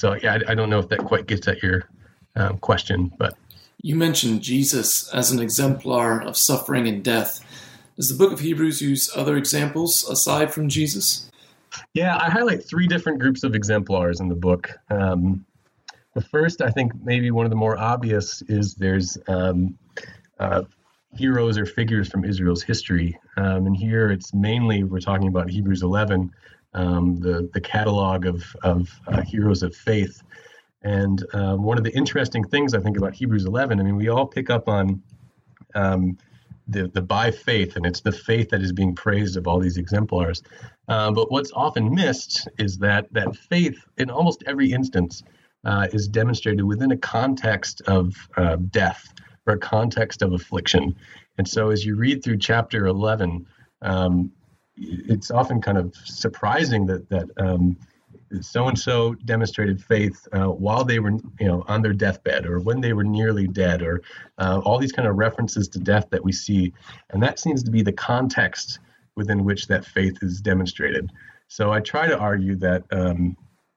so 0.00 0.14
yeah, 0.14 0.38
I, 0.46 0.52
I, 0.52 0.54
don't 0.54 0.70
know 0.70 0.78
if 0.78 0.88
that 0.88 0.98
quite 1.00 1.26
gets 1.26 1.48
at 1.48 1.62
your 1.62 1.88
um, 2.36 2.58
question, 2.58 3.12
but 3.18 3.36
you 3.82 3.96
mentioned 3.96 4.42
Jesus 4.42 5.08
as 5.12 5.30
an 5.30 5.40
exemplar 5.40 6.22
of 6.22 6.36
suffering 6.36 6.88
and 6.88 7.02
death. 7.02 7.44
Does 7.96 8.08
the 8.08 8.16
book 8.16 8.32
of 8.32 8.40
Hebrews 8.40 8.80
use 8.80 9.10
other 9.14 9.36
examples 9.36 10.08
aside 10.08 10.52
from 10.52 10.68
Jesus? 10.68 11.30
Yeah, 11.92 12.16
I 12.16 12.30
highlight 12.30 12.64
three 12.64 12.86
different 12.86 13.20
groups 13.20 13.44
of 13.44 13.54
exemplars 13.54 14.20
in 14.20 14.28
the 14.28 14.34
book. 14.34 14.70
Um, 14.90 15.44
the 16.14 16.20
first, 16.20 16.62
I 16.62 16.70
think, 16.70 16.92
maybe 17.02 17.30
one 17.30 17.44
of 17.46 17.50
the 17.50 17.56
more 17.56 17.76
obvious 17.76 18.42
is 18.48 18.74
there's 18.74 19.18
um, 19.28 19.76
uh, 20.38 20.62
heroes 21.16 21.58
or 21.58 21.66
figures 21.66 22.08
from 22.08 22.24
Israel's 22.24 22.62
history. 22.62 23.18
Um, 23.36 23.66
and 23.66 23.76
here 23.76 24.10
it's 24.10 24.34
mainly 24.34 24.84
we're 24.84 25.00
talking 25.00 25.28
about 25.28 25.50
Hebrews 25.50 25.82
11, 25.82 26.30
um, 26.74 27.16
the 27.16 27.48
the 27.52 27.60
catalog 27.60 28.26
of 28.26 28.44
of 28.62 28.90
uh, 29.06 29.22
heroes 29.22 29.62
of 29.62 29.74
faith. 29.74 30.22
And 30.82 31.24
um, 31.32 31.62
one 31.62 31.78
of 31.78 31.84
the 31.84 31.96
interesting 31.96 32.44
things 32.44 32.74
I 32.74 32.80
think 32.80 32.98
about 32.98 33.14
Hebrews 33.14 33.46
11, 33.46 33.80
I 33.80 33.82
mean, 33.82 33.96
we 33.96 34.08
all 34.08 34.26
pick 34.26 34.50
up 34.50 34.68
on 34.68 35.02
um, 35.74 36.18
the 36.68 36.88
the 36.88 37.02
by 37.02 37.30
faith, 37.30 37.76
and 37.76 37.86
it's 37.86 38.00
the 38.00 38.12
faith 38.12 38.50
that 38.50 38.62
is 38.62 38.72
being 38.72 38.94
praised 38.94 39.36
of 39.36 39.46
all 39.46 39.60
these 39.60 39.76
exemplars. 39.76 40.42
Uh, 40.88 41.10
but 41.10 41.30
what's 41.30 41.52
often 41.52 41.94
missed 41.94 42.48
is 42.58 42.78
that 42.78 43.12
that 43.12 43.36
faith, 43.36 43.78
in 43.98 44.10
almost 44.10 44.42
every 44.46 44.72
instance, 44.72 45.22
uh, 45.64 45.86
is 45.92 46.08
demonstrated 46.08 46.64
within 46.64 46.92
a 46.92 46.96
context 46.96 47.82
of 47.86 48.14
uh, 48.36 48.56
death 48.56 49.12
or 49.46 49.54
a 49.54 49.58
context 49.58 50.22
of 50.22 50.32
affliction. 50.32 50.96
And 51.38 51.46
so 51.46 51.70
as 51.70 51.84
you 51.84 51.96
read 51.96 52.22
through 52.22 52.38
chapter 52.38 52.86
11, 52.86 53.46
um, 53.82 54.32
it's 54.76 55.30
often 55.30 55.60
kind 55.60 55.78
of 55.78 55.94
surprising 56.04 56.86
that 56.86 57.08
that 57.08 57.28
um, 57.38 57.76
so 58.40 58.66
and 58.66 58.78
so 58.78 59.14
demonstrated 59.14 59.82
faith 59.82 60.26
uh, 60.32 60.46
while 60.46 60.84
they 60.84 60.98
were, 60.98 61.12
you 61.38 61.46
know, 61.46 61.64
on 61.68 61.82
their 61.82 61.92
deathbed 61.92 62.46
or 62.46 62.58
when 62.60 62.80
they 62.80 62.92
were 62.92 63.04
nearly 63.04 63.46
dead, 63.46 63.82
or 63.82 64.02
uh, 64.38 64.60
all 64.64 64.78
these 64.78 64.92
kind 64.92 65.06
of 65.06 65.16
references 65.16 65.68
to 65.68 65.78
death 65.78 66.08
that 66.10 66.24
we 66.24 66.32
see, 66.32 66.72
and 67.10 67.22
that 67.22 67.38
seems 67.38 67.62
to 67.62 67.70
be 67.70 67.82
the 67.82 67.92
context 67.92 68.80
within 69.16 69.44
which 69.44 69.68
that 69.68 69.84
faith 69.84 70.18
is 70.22 70.40
demonstrated. 70.40 71.10
So 71.46 71.72
I 71.72 71.80
try 71.80 72.08
to 72.08 72.18
argue 72.18 72.56
that 72.56 72.82
um, 72.90 73.36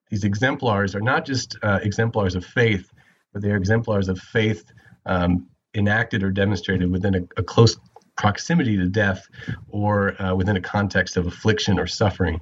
these 0.09 0.23
exemplars 0.23 0.95
are 0.95 1.01
not 1.01 1.25
just 1.25 1.57
uh, 1.61 1.79
exemplars 1.83 2.35
of 2.35 2.45
faith, 2.45 2.91
but 3.33 3.41
they 3.41 3.51
are 3.51 3.57
exemplars 3.57 4.09
of 4.09 4.17
faith 4.17 4.71
um, 5.05 5.47
enacted 5.77 6.23
or 6.23 6.31
demonstrated 6.31 6.91
within 6.91 7.15
a, 7.15 7.21
a, 7.37 7.43
close 7.43 7.77
proximity 8.17 8.75
to 8.77 8.87
death 8.87 9.27
or 9.69 10.19
uh, 10.21 10.33
within 10.35 10.57
a 10.57 10.61
context 10.61 11.17
of 11.17 11.27
affliction 11.27 11.79
or 11.79 11.87
suffering. 11.87 12.41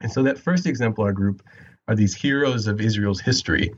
And 0.00 0.10
so 0.10 0.22
that 0.24 0.38
first 0.38 0.66
exemplar 0.66 1.12
group 1.12 1.42
are 1.88 1.94
these 1.94 2.14
heroes 2.14 2.66
of 2.66 2.80
Israel's 2.80 3.20
history. 3.20 3.72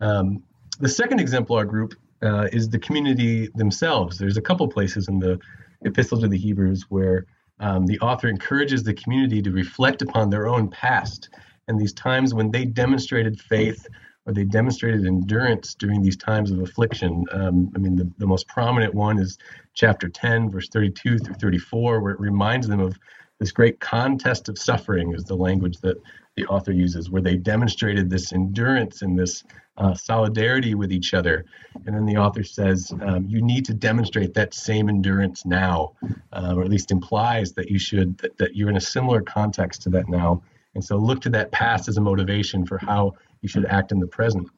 Um, 0.00 0.42
the 0.80 0.88
second 0.88 1.20
exemplar 1.20 1.64
group 1.64 1.94
uh, 2.22 2.48
is 2.52 2.68
the 2.68 2.78
community 2.78 3.48
themselves. 3.54 4.18
There's 4.18 4.36
a 4.36 4.42
couple 4.42 4.68
places 4.68 5.08
in 5.08 5.18
the 5.18 5.38
Epistle 5.84 6.20
to 6.20 6.28
the 6.28 6.38
Hebrews 6.38 6.86
where 6.90 7.26
um, 7.58 7.86
the 7.86 7.98
author 8.00 8.28
encourages 8.28 8.84
the 8.84 8.94
community 8.94 9.42
to 9.42 9.50
reflect 9.50 10.02
upon 10.02 10.30
their 10.30 10.46
own 10.46 10.68
past 10.68 11.28
and 11.68 11.80
these 11.80 11.92
times 11.92 12.34
when 12.34 12.50
they 12.50 12.64
demonstrated 12.64 13.40
faith 13.40 13.86
or 14.26 14.32
they 14.32 14.44
demonstrated 14.44 15.04
endurance 15.06 15.74
during 15.74 16.02
these 16.02 16.16
times 16.16 16.50
of 16.50 16.60
affliction. 16.60 17.24
Um, 17.32 17.72
I 17.74 17.78
mean, 17.78 17.96
the, 17.96 18.10
the 18.18 18.26
most 18.26 18.46
prominent 18.46 18.94
one 18.94 19.18
is 19.18 19.38
chapter 19.74 20.08
10, 20.08 20.50
verse 20.50 20.68
32 20.68 21.18
through 21.18 21.34
34, 21.34 22.00
where 22.00 22.12
it 22.12 22.20
reminds 22.20 22.68
them 22.68 22.80
of 22.80 22.96
this 23.40 23.50
great 23.50 23.80
contest 23.80 24.48
of 24.48 24.56
suffering 24.56 25.14
is 25.14 25.24
the 25.24 25.34
language 25.34 25.78
that 25.78 25.96
the 26.36 26.46
author 26.46 26.70
uses, 26.70 27.10
where 27.10 27.20
they 27.20 27.36
demonstrated 27.36 28.08
this 28.08 28.32
endurance 28.32 29.02
and 29.02 29.18
this 29.18 29.42
uh, 29.78 29.94
solidarity 29.94 30.74
with 30.74 30.92
each 30.92 31.12
other. 31.12 31.44
And 31.86 31.94
then 31.94 32.06
the 32.06 32.16
author 32.16 32.44
says, 32.44 32.92
um, 33.02 33.26
you 33.28 33.42
need 33.42 33.64
to 33.64 33.74
demonstrate 33.74 34.32
that 34.34 34.54
same 34.54 34.88
endurance 34.88 35.44
now, 35.44 35.94
uh, 36.32 36.54
or 36.56 36.62
at 36.62 36.70
least 36.70 36.92
implies 36.92 37.52
that 37.54 37.68
you 37.68 37.78
should, 37.78 38.16
that, 38.18 38.38
that 38.38 38.54
you're 38.54 38.70
in 38.70 38.76
a 38.76 38.80
similar 38.80 39.20
context 39.20 39.82
to 39.82 39.90
that 39.90 40.08
now. 40.08 40.42
And 40.74 40.84
so 40.84 40.96
look 40.96 41.20
to 41.22 41.30
that 41.30 41.52
past 41.52 41.88
as 41.88 41.96
a 41.96 42.00
motivation 42.00 42.66
for 42.66 42.78
how 42.78 43.14
you 43.40 43.48
should 43.48 43.66
act 43.66 43.92
in 43.92 43.98
the 43.98 44.06
present. 44.06 44.48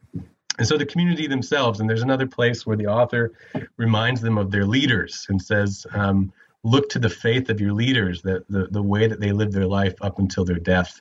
And 0.59 0.67
so 0.67 0.79
the 0.79 0.87
community 0.87 1.27
themselves, 1.27 1.81
and 1.81 1.91
there's 1.91 2.03
another 2.03 2.27
place 2.27 2.65
where 2.65 2.77
the 2.77 2.87
author 2.87 3.33
reminds 3.77 4.21
them 4.21 4.39
of 4.39 4.51
their 4.51 4.65
leaders 4.65 5.27
and 5.29 5.43
says, 5.43 5.85
um, 5.93 6.33
look 6.63 6.89
to 6.91 6.99
the 6.99 7.11
faith 7.11 7.51
of 7.51 7.61
your 7.61 7.73
leaders, 7.73 8.23
that 8.23 8.49
the, 8.49 8.69
the 8.71 8.83
way 8.83 9.09
that 9.09 9.21
they 9.21 9.33
lived 9.33 9.53
their 9.53 9.67
life 9.67 9.95
up 10.01 10.19
until 10.19 10.45
their 10.45 10.59
death. 10.59 11.01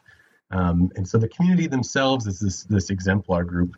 Um, 0.49 0.91
and 0.95 1.07
so 1.07 1.17
the 1.17 1.29
community 1.29 1.67
themselves 1.67 2.25
is 2.25 2.39
this, 2.39 2.63
this 2.63 2.89
exemplar 2.89 3.43
group. 3.43 3.75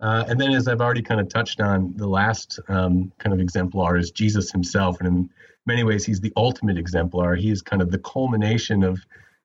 Uh, 0.00 0.24
and 0.28 0.38
then, 0.38 0.52
as 0.52 0.68
I've 0.68 0.82
already 0.82 1.02
kind 1.02 1.20
of 1.20 1.28
touched 1.28 1.60
on, 1.60 1.94
the 1.96 2.06
last 2.06 2.60
um, 2.68 3.12
kind 3.18 3.32
of 3.32 3.40
exemplar 3.40 3.96
is 3.96 4.10
Jesus 4.10 4.52
himself. 4.52 4.98
And 5.00 5.08
in 5.08 5.30
many 5.64 5.84
ways, 5.84 6.04
he's 6.04 6.20
the 6.20 6.32
ultimate 6.36 6.76
exemplar. 6.76 7.34
He 7.34 7.50
is 7.50 7.62
kind 7.62 7.80
of 7.80 7.90
the 7.90 7.98
culmination 7.98 8.82
of 8.82 9.00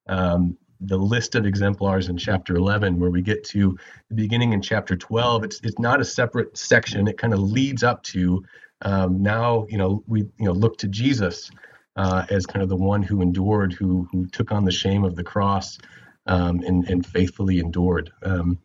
um, 0.07 0.57
the 0.81 0.97
list 0.97 1.35
of 1.35 1.45
exemplars 1.45 2.09
in 2.09 2.17
chapter 2.17 2.55
11, 2.55 2.99
where 2.99 3.09
we 3.09 3.21
get 3.21 3.43
to 3.45 3.77
the 4.09 4.15
beginning 4.15 4.53
in 4.53 4.61
chapter 4.61 4.95
12. 4.95 5.43
It's, 5.43 5.61
it's 5.63 5.79
not 5.79 6.01
a 6.01 6.05
separate 6.05 6.57
section, 6.57 7.07
it 7.07 7.17
kind 7.17 7.33
of 7.33 7.39
leads 7.39 7.83
up 7.83 8.03
to 8.03 8.43
um, 8.83 9.21
now, 9.21 9.67
you 9.69 9.77
know, 9.77 10.03
we 10.07 10.21
you 10.21 10.45
know 10.45 10.53
look 10.53 10.77
to 10.79 10.87
Jesus 10.87 11.51
uh, 11.95 12.25
as 12.29 12.45
kind 12.45 12.63
of 12.63 12.69
the 12.69 12.75
one 12.75 13.03
who 13.03 13.21
endured, 13.21 13.73
who 13.73 14.07
who 14.11 14.25
took 14.27 14.51
on 14.51 14.65
the 14.65 14.71
shame 14.71 15.03
of 15.03 15.15
the 15.15 15.23
cross, 15.23 15.77
um, 16.25 16.61
and 16.61 16.87
and 16.89 17.05
faithfully 17.05 17.59
endured. 17.59 18.11
Um, 18.23 18.57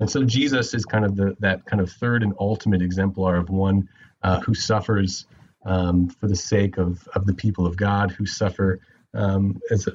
and 0.00 0.08
so 0.08 0.22
Jesus 0.24 0.74
is 0.74 0.84
kind 0.84 1.04
of 1.04 1.16
the 1.16 1.36
that 1.40 1.64
kind 1.66 1.80
of 1.80 1.90
third 1.90 2.22
and 2.22 2.34
ultimate 2.38 2.82
exemplar 2.82 3.36
of 3.36 3.50
one 3.50 3.88
uh, 4.22 4.40
who 4.40 4.54
suffers 4.54 5.26
um, 5.66 6.08
for 6.08 6.28
the 6.28 6.36
sake 6.36 6.78
of 6.78 7.06
of 7.14 7.26
the 7.26 7.34
people 7.34 7.66
of 7.66 7.76
God, 7.76 8.10
who 8.10 8.24
suffer 8.24 8.80
um, 9.12 9.60
as 9.70 9.86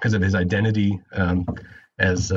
because 0.00 0.14
um, 0.14 0.16
of 0.16 0.22
his 0.22 0.34
identity 0.34 1.00
as 1.98 2.32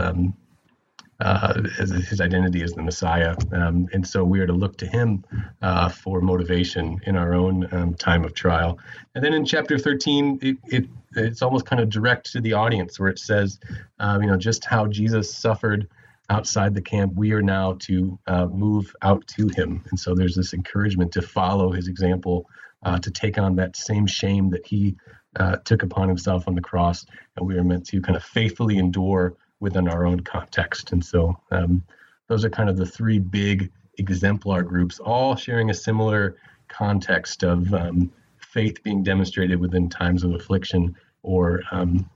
uh, 1.24 1.62
as 1.80 1.92
his 1.92 2.20
identity 2.22 2.64
as 2.64 2.74
the 2.74 2.82
Messiah. 2.82 3.36
Um, 3.52 3.88
and 3.94 4.06
so 4.06 4.24
we 4.24 4.40
are 4.40 4.48
to 4.48 4.54
look 4.54 4.78
to 4.78 4.86
him 4.86 5.24
uh, 5.62 5.90
for 5.90 6.22
motivation 6.22 7.00
in 7.06 7.16
our 7.16 7.34
own 7.34 7.68
um, 7.72 7.94
time 7.94 8.26
of 8.26 8.34
trial. 8.34 8.78
And 9.16 9.24
then 9.24 9.34
in 9.34 9.46
chapter 9.46 9.78
13, 9.78 10.40
it, 10.42 10.58
it, 10.66 10.86
it's 11.16 11.42
almost 11.42 11.66
kind 11.66 11.82
of 11.82 11.90
direct 11.90 12.32
to 12.34 12.42
the 12.42 12.54
audience 12.54 13.00
where 13.00 13.10
it 13.10 13.20
says, 13.20 13.60
um, 14.00 14.22
you 14.22 14.30
know, 14.30 14.38
just 14.38 14.66
how 14.66 14.88
Jesus 14.88 15.34
suffered 15.34 15.88
outside 16.30 16.74
the 16.74 16.82
camp, 16.82 17.14
we 17.16 17.32
are 17.32 17.42
now 17.42 17.78
to 17.80 18.18
uh, 18.28 18.46
move 18.48 18.94
out 19.02 19.26
to 19.28 19.48
him. 19.50 19.84
And 19.92 20.00
so 20.00 20.16
there's 20.16 20.36
this 20.36 20.54
encouragement 20.54 21.12
to 21.14 21.22
follow 21.22 21.72
his 21.72 21.88
example, 21.88 22.50
uh, 22.84 22.98
to 23.00 23.12
take 23.12 23.38
on 23.38 23.56
that 23.58 23.76
same 23.76 24.08
shame 24.08 24.50
that 24.50 24.66
he 24.66 24.96
uh, 25.38 25.58
took 25.58 25.84
upon 25.84 26.08
himself 26.08 26.48
on 26.48 26.56
the 26.56 26.62
cross. 26.62 27.06
And 27.36 27.48
we 27.48 27.58
are 27.58 27.64
meant 27.64 27.86
to 27.88 28.02
kind 28.02 28.16
of 28.16 28.24
faithfully 28.24 28.78
endure 28.78 29.36
within 29.60 29.88
our 29.88 30.06
own 30.06 30.22
context. 30.22 30.92
And 30.92 31.04
so 31.04 31.40
um, 31.52 31.84
those 32.28 32.44
are 32.46 32.50
kind 32.50 32.70
of 32.70 32.78
the 32.78 32.86
three 32.86 33.20
big 33.20 33.72
exemplar 33.98 34.64
groups, 34.64 35.00
all 35.00 35.36
sharing 35.36 35.70
a 35.70 35.74
similar 35.74 36.36
context 36.68 37.44
of 37.44 37.74
um, 37.74 38.12
faith 38.40 38.84
being 38.84 39.04
demonstrated 39.04 39.60
within 39.60 39.90
times 39.90 40.24
of 40.24 40.34
affliction 40.34 40.96
or 41.22 41.62
um, 41.72 42.10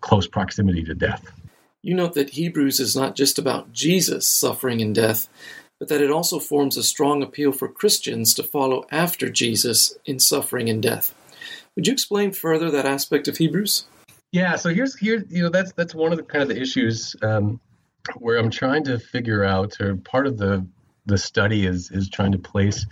close 0.00 0.26
proximity 0.26 0.82
to 0.84 0.94
death. 0.94 1.30
You 1.82 1.94
note 1.94 2.14
that 2.14 2.30
Hebrews 2.30 2.80
is 2.80 2.96
not 2.96 3.14
just 3.14 3.38
about 3.38 3.72
Jesus 3.72 4.26
suffering 4.26 4.80
and 4.80 4.94
death, 4.94 5.28
but 5.78 5.88
that 5.88 6.00
it 6.00 6.10
also 6.10 6.38
forms 6.38 6.76
a 6.76 6.82
strong 6.82 7.22
appeal 7.22 7.52
for 7.52 7.68
Christians 7.68 8.34
to 8.34 8.42
follow 8.42 8.86
after 8.90 9.28
Jesus 9.30 9.96
in 10.04 10.18
suffering 10.18 10.68
and 10.68 10.82
death. 10.82 11.14
Would 11.76 11.86
you 11.86 11.92
explain 11.92 12.32
further 12.32 12.70
that 12.70 12.86
aspect 12.86 13.28
of 13.28 13.36
Hebrews? 13.36 13.84
Yeah, 14.32 14.56
so 14.56 14.70
here's 14.70 14.96
here 14.96 15.24
you 15.28 15.42
know 15.42 15.50
that's 15.50 15.72
that's 15.72 15.94
one 15.94 16.10
of 16.10 16.18
the 16.18 16.24
kind 16.24 16.42
of 16.42 16.48
the 16.48 16.60
issues 16.60 17.14
um, 17.22 17.60
where 18.16 18.38
I'm 18.38 18.50
trying 18.50 18.84
to 18.84 18.98
figure 18.98 19.44
out, 19.44 19.80
or 19.80 19.96
part 19.96 20.26
of 20.26 20.38
the 20.38 20.66
the 21.04 21.18
study 21.18 21.66
is 21.66 21.90
is 21.90 22.08
trying 22.08 22.32
to 22.32 22.38
place 22.38 22.86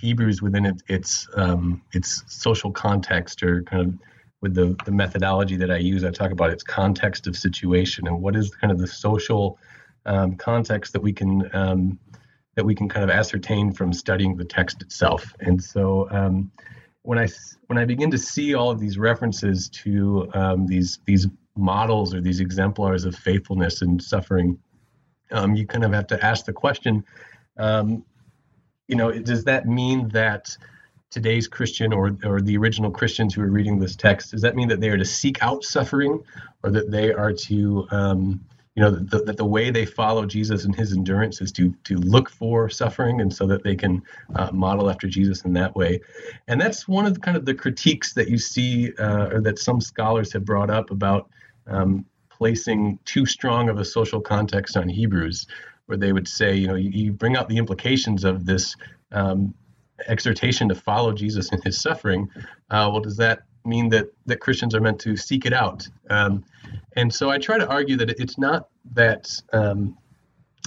Hebrews 0.00 0.40
within 0.40 0.66
it, 0.66 0.82
its 0.88 1.28
um, 1.34 1.82
its 1.92 2.22
social 2.28 2.72
context, 2.72 3.42
or 3.42 3.62
kind 3.64 3.82
of 3.82 3.94
with 4.40 4.54
the 4.54 4.76
the 4.84 4.92
methodology 4.92 5.56
that 5.56 5.70
I 5.70 5.78
use. 5.78 6.04
I 6.04 6.10
talk 6.10 6.30
about 6.30 6.50
its 6.50 6.62
context 6.62 7.26
of 7.26 7.36
situation 7.36 8.06
and 8.06 8.22
what 8.22 8.36
is 8.36 8.50
kind 8.54 8.70
of 8.70 8.78
the 8.78 8.86
social 8.86 9.58
um, 10.06 10.36
context 10.36 10.92
that 10.92 11.02
we 11.02 11.12
can 11.12 11.50
um, 11.54 11.98
that 12.54 12.64
we 12.64 12.74
can 12.74 12.88
kind 12.88 13.04
of 13.04 13.10
ascertain 13.10 13.72
from 13.72 13.92
studying 13.92 14.36
the 14.36 14.44
text 14.44 14.80
itself. 14.80 15.34
And 15.40 15.62
so 15.62 16.08
um, 16.10 16.50
when 17.08 17.18
I 17.18 17.26
when 17.68 17.78
I 17.78 17.86
begin 17.86 18.10
to 18.10 18.18
see 18.18 18.54
all 18.54 18.70
of 18.70 18.78
these 18.78 18.98
references 18.98 19.70
to 19.82 20.28
um, 20.34 20.66
these 20.66 20.98
these 21.06 21.26
models 21.56 22.12
or 22.14 22.20
these 22.20 22.38
exemplars 22.38 23.06
of 23.06 23.16
faithfulness 23.16 23.80
and 23.80 24.02
suffering, 24.02 24.58
um, 25.30 25.56
you 25.56 25.66
kind 25.66 25.84
of 25.84 25.92
have 25.94 26.06
to 26.08 26.22
ask 26.22 26.44
the 26.44 26.52
question, 26.52 27.02
um, 27.56 28.04
you 28.88 28.94
know, 28.94 29.10
does 29.10 29.44
that 29.44 29.66
mean 29.66 30.08
that 30.08 30.54
today's 31.10 31.48
Christian 31.48 31.94
or 31.94 32.14
or 32.24 32.42
the 32.42 32.58
original 32.58 32.90
Christians 32.90 33.32
who 33.32 33.40
are 33.40 33.50
reading 33.50 33.78
this 33.78 33.96
text, 33.96 34.32
does 34.32 34.42
that 34.42 34.54
mean 34.54 34.68
that 34.68 34.82
they 34.82 34.90
are 34.90 34.98
to 34.98 35.06
seek 35.06 35.42
out 35.42 35.64
suffering, 35.64 36.22
or 36.62 36.70
that 36.72 36.90
they 36.90 37.14
are 37.14 37.32
to 37.32 37.88
um, 37.90 38.44
you 38.78 38.84
know 38.84 38.92
that 38.92 39.26
the, 39.26 39.32
the, 39.32 39.44
way 39.44 39.72
they 39.72 39.84
follow 39.84 40.24
jesus 40.24 40.64
and 40.64 40.72
his 40.72 40.92
endurance 40.92 41.40
is 41.40 41.50
to 41.50 41.74
to 41.82 41.96
look 41.96 42.30
for 42.30 42.68
suffering 42.68 43.20
and 43.20 43.34
so 43.34 43.44
that 43.44 43.64
they 43.64 43.74
can 43.74 44.00
uh, 44.36 44.52
model 44.52 44.88
after 44.88 45.08
jesus 45.08 45.44
in 45.44 45.52
that 45.54 45.74
way. 45.74 46.00
And 46.46 46.60
that's 46.60 46.86
one 46.86 47.04
of 47.04 47.14
the 47.14 47.18
kind 47.18 47.36
of 47.36 47.44
the 47.44 47.54
critiques 47.54 48.12
that 48.12 48.28
you 48.28 48.38
see 48.38 48.92
uh, 49.00 49.30
or 49.32 49.40
that 49.40 49.58
some 49.58 49.80
scholars 49.80 50.32
have 50.32 50.44
brought 50.44 50.70
up 50.70 50.92
about 50.92 51.28
um, 51.66 52.04
placing 52.30 53.00
too 53.04 53.26
strong 53.26 53.68
of 53.68 53.80
a 53.80 53.84
social 53.84 54.20
context 54.20 54.76
on 54.76 54.88
hebrews 54.88 55.48
where 55.86 55.98
they 55.98 56.12
would 56.12 56.28
say 56.28 56.54
you 56.54 56.68
know 56.68 56.76
you, 56.76 56.90
you 56.90 57.12
bring 57.12 57.36
out 57.36 57.48
the 57.48 57.56
implications 57.56 58.22
of 58.22 58.46
this 58.46 58.76
um, 59.10 59.52
exhortation 60.06 60.68
to 60.68 60.76
follow 60.76 61.12
jesus 61.12 61.50
in 61.50 61.60
his 61.62 61.80
suffering. 61.80 62.28
Uh, 62.70 62.88
well 62.92 63.00
does 63.00 63.16
that 63.16 63.42
mean 63.64 63.88
that 63.88 64.06
that 64.26 64.40
christians 64.40 64.74
are 64.74 64.80
meant 64.80 64.98
to 64.98 65.16
seek 65.16 65.46
it 65.46 65.52
out 65.52 65.86
um, 66.10 66.44
and 66.96 67.12
so 67.14 67.30
I 67.30 67.38
try 67.38 67.58
to 67.58 67.68
argue 67.68 67.96
that 67.98 68.10
it's 68.10 68.38
not 68.38 68.68
that 68.94 69.30
um, 69.52 69.96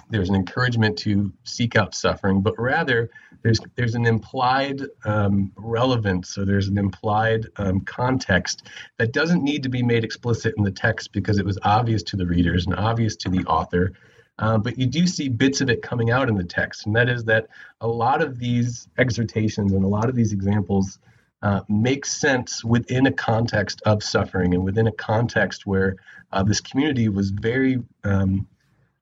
there's 0.09 0.29
an 0.29 0.35
encouragement 0.35 0.97
to 0.99 1.31
seek 1.43 1.75
out 1.75 1.95
suffering, 1.95 2.41
but 2.41 2.53
rather 2.57 3.09
there's 3.43 3.59
there's 3.75 3.95
an 3.95 4.05
implied 4.05 4.81
um, 5.03 5.51
relevance 5.55 6.37
or 6.37 6.45
there's 6.45 6.67
an 6.67 6.77
implied 6.77 7.47
um, 7.57 7.81
context 7.81 8.67
that 8.97 9.13
doesn't 9.13 9.43
need 9.43 9.63
to 9.63 9.69
be 9.69 9.83
made 9.83 10.03
explicit 10.03 10.53
in 10.57 10.63
the 10.63 10.71
text 10.71 11.11
because 11.11 11.39
it 11.39 11.45
was 11.45 11.57
obvious 11.63 12.03
to 12.03 12.15
the 12.15 12.25
readers 12.25 12.65
and 12.65 12.75
obvious 12.75 13.15
to 13.17 13.29
the 13.29 13.43
author. 13.45 13.93
Um, 14.39 14.61
but 14.61 14.77
you 14.77 14.87
do 14.87 15.05
see 15.07 15.27
bits 15.29 15.61
of 15.61 15.69
it 15.69 15.81
coming 15.81 16.09
out 16.09 16.29
in 16.29 16.35
the 16.35 16.43
text, 16.43 16.85
and 16.85 16.95
that 16.95 17.09
is 17.09 17.25
that 17.25 17.47
a 17.81 17.87
lot 17.87 18.21
of 18.21 18.39
these 18.39 18.87
exhortations 18.97 19.73
and 19.73 19.83
a 19.83 19.87
lot 19.87 20.09
of 20.09 20.15
these 20.15 20.33
examples 20.33 20.97
uh, 21.43 21.61
makes 21.67 22.11
sense 22.11 22.63
within 22.63 23.07
a 23.07 23.11
context 23.11 23.81
of 23.85 24.03
suffering 24.03 24.53
and 24.53 24.63
within 24.63 24.87
a 24.87 24.91
context 24.91 25.65
where 25.65 25.95
uh, 26.31 26.43
this 26.43 26.61
community 26.61 27.09
was 27.09 27.31
very 27.31 27.81
um, 28.03 28.47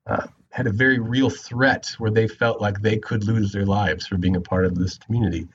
uh, 0.06 0.26
had 0.50 0.66
a 0.66 0.72
very 0.72 0.98
real 0.98 1.30
threat 1.30 1.94
where 1.98 2.10
they 2.10 2.26
felt 2.26 2.60
like 2.60 2.80
they 2.80 2.96
could 2.98 3.24
lose 3.24 3.52
their 3.52 3.66
lives 3.66 4.06
for 4.06 4.16
being 4.16 4.36
a 4.36 4.40
part 4.40 4.64
of 4.64 4.74
this 4.74 4.98
community. 4.98 5.46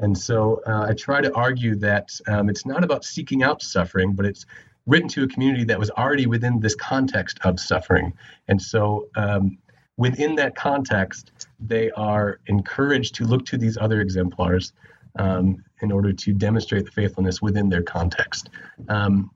And 0.00 0.16
so 0.16 0.60
uh, 0.66 0.86
I 0.88 0.94
try 0.94 1.20
to 1.20 1.32
argue 1.34 1.76
that 1.76 2.10
um, 2.26 2.48
it's 2.48 2.66
not 2.66 2.82
about 2.82 3.04
seeking 3.04 3.42
out 3.42 3.62
suffering, 3.62 4.14
but 4.14 4.26
it's 4.26 4.46
written 4.86 5.08
to 5.10 5.22
a 5.24 5.28
community 5.28 5.64
that 5.64 5.78
was 5.78 5.90
already 5.90 6.26
within 6.26 6.58
this 6.58 6.74
context 6.74 7.38
of 7.44 7.60
suffering. 7.60 8.12
And 8.48 8.60
so 8.60 9.08
um, 9.14 9.58
within 9.96 10.34
that 10.36 10.56
context, 10.56 11.30
they 11.60 11.90
are 11.92 12.40
encouraged 12.46 13.14
to 13.16 13.24
look 13.24 13.44
to 13.46 13.58
these 13.58 13.76
other 13.76 14.00
exemplars 14.00 14.72
um, 15.18 15.62
in 15.82 15.92
order 15.92 16.12
to 16.12 16.32
demonstrate 16.32 16.84
the 16.84 16.90
faithfulness 16.90 17.40
within 17.40 17.68
their 17.68 17.82
context. 17.82 18.50
Um, 18.88 19.30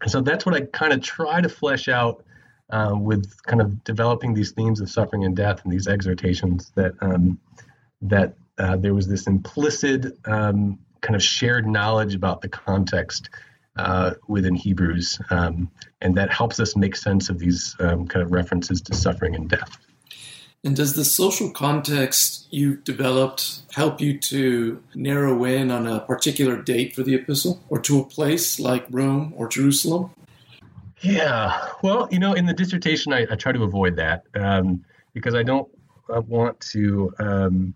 and 0.00 0.10
so 0.10 0.20
that's 0.20 0.44
what 0.44 0.54
I 0.54 0.62
kind 0.62 0.92
of 0.92 1.00
try 1.00 1.40
to 1.40 1.48
flesh 1.48 1.88
out 1.88 2.24
uh, 2.70 2.92
with 2.94 3.30
kind 3.44 3.60
of 3.60 3.82
developing 3.84 4.34
these 4.34 4.52
themes 4.52 4.80
of 4.80 4.90
suffering 4.90 5.24
and 5.24 5.36
death 5.36 5.62
and 5.64 5.72
these 5.72 5.86
exhortations 5.86 6.72
that 6.74 6.92
um, 7.00 7.38
that 8.02 8.34
uh, 8.58 8.76
there 8.76 8.94
was 8.94 9.06
this 9.08 9.26
implicit 9.26 10.18
um, 10.26 10.78
kind 11.00 11.14
of 11.14 11.22
shared 11.22 11.66
knowledge 11.66 12.14
about 12.14 12.40
the 12.40 12.48
context 12.48 13.30
uh, 13.76 14.14
within 14.26 14.54
Hebrews, 14.54 15.20
um, 15.30 15.70
and 16.00 16.16
that 16.16 16.32
helps 16.32 16.58
us 16.60 16.76
make 16.76 16.96
sense 16.96 17.28
of 17.28 17.38
these 17.38 17.76
um, 17.78 18.06
kind 18.08 18.24
of 18.24 18.32
references 18.32 18.80
to 18.82 18.94
suffering 18.94 19.34
and 19.34 19.48
death. 19.48 19.78
And 20.64 20.74
does 20.74 20.94
the 20.94 21.04
social 21.04 21.50
context 21.50 22.48
you've 22.50 22.82
developed 22.82 23.62
help 23.72 24.00
you 24.00 24.18
to 24.18 24.82
narrow 24.94 25.44
in 25.44 25.70
on 25.70 25.86
a 25.86 26.00
particular 26.00 26.60
date 26.60 26.94
for 26.94 27.02
the 27.02 27.14
epistle 27.14 27.62
or 27.68 27.78
to 27.80 28.00
a 28.00 28.04
place 28.04 28.58
like 28.58 28.86
Rome 28.90 29.32
or 29.36 29.48
Jerusalem? 29.48 30.10
Yeah, 31.02 31.68
well, 31.82 32.08
you 32.10 32.18
know, 32.18 32.32
in 32.32 32.46
the 32.46 32.54
dissertation, 32.54 33.12
I, 33.12 33.26
I 33.30 33.36
try 33.36 33.52
to 33.52 33.62
avoid 33.62 33.96
that 33.96 34.24
um, 34.34 34.84
because 35.12 35.34
I 35.34 35.42
don't 35.42 35.68
I 36.12 36.18
want 36.20 36.60
to, 36.72 37.12
um, 37.18 37.74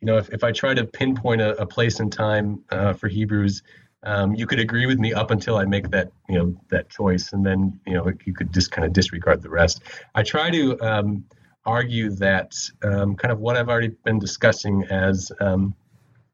you 0.00 0.06
know, 0.06 0.18
if, 0.18 0.28
if 0.30 0.44
I 0.44 0.52
try 0.52 0.74
to 0.74 0.84
pinpoint 0.84 1.40
a, 1.40 1.60
a 1.60 1.66
place 1.66 2.00
and 2.00 2.12
time 2.12 2.62
uh, 2.70 2.92
for 2.92 3.08
Hebrews, 3.08 3.62
um, 4.02 4.34
you 4.34 4.46
could 4.46 4.60
agree 4.60 4.86
with 4.86 4.98
me 4.98 5.14
up 5.14 5.30
until 5.30 5.56
I 5.56 5.64
make 5.64 5.90
that, 5.90 6.12
you 6.28 6.38
know, 6.38 6.56
that 6.70 6.90
choice, 6.90 7.32
and 7.32 7.44
then 7.44 7.80
you 7.86 7.94
know 7.94 8.12
you 8.24 8.34
could 8.34 8.52
just 8.52 8.70
kind 8.70 8.84
of 8.84 8.92
disregard 8.92 9.42
the 9.42 9.48
rest. 9.48 9.82
I 10.14 10.22
try 10.22 10.50
to 10.50 10.80
um, 10.80 11.24
argue 11.66 12.10
that 12.10 12.54
um, 12.82 13.16
kind 13.16 13.32
of 13.32 13.40
what 13.40 13.56
I've 13.56 13.68
already 13.68 13.88
been 14.04 14.18
discussing 14.18 14.84
as 14.84 15.32
um, 15.40 15.74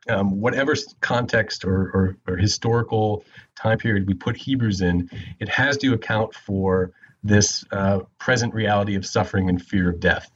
um, 0.09 0.41
whatever 0.41 0.75
context 1.01 1.65
or, 1.65 1.91
or, 1.95 2.17
or, 2.27 2.37
historical 2.37 3.23
time 3.55 3.79
period 3.79 4.09
we 4.09 4.15
put 4.15 4.37
Hebrews 4.37 4.81
in, 4.81 5.09
it 5.39 5.49
has 5.49 5.77
to 5.79 5.93
account 5.93 6.35
for 6.35 6.91
this 7.23 7.65
uh, 7.71 8.01
present 8.19 8.55
reality 8.55 8.97
of 8.97 9.05
suffering 9.05 9.49
and 9.49 9.63
fear 9.63 9.91
of 9.91 10.01
death. 10.01 10.31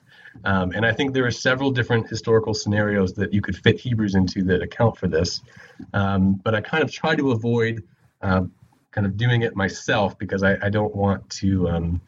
Um, 0.44 0.72
and 0.72 0.84
I 0.84 0.92
think 0.92 1.14
there 1.14 1.24
are 1.24 1.30
several 1.30 1.70
different 1.70 2.08
historical 2.08 2.52
scenarios 2.52 3.14
that 3.14 3.32
you 3.32 3.40
could 3.40 3.56
fit 3.56 3.80
Hebrews 3.80 4.14
into 4.14 4.42
that 4.44 4.62
account 4.62 4.98
for 4.98 5.08
this. 5.08 5.40
Um, 5.94 6.34
but 6.44 6.54
I 6.54 6.60
kind 6.60 6.84
of 6.84 6.92
try 6.92 7.16
to 7.16 7.32
avoid 7.32 7.82
uh, 8.20 8.42
kind 8.90 9.06
of 9.06 9.16
doing 9.16 9.42
it 9.42 9.56
myself 9.56 10.18
because 10.18 10.42
I, 10.42 10.56
I 10.62 10.68
don't 10.68 10.94
want 10.94 11.28
to 11.30 12.00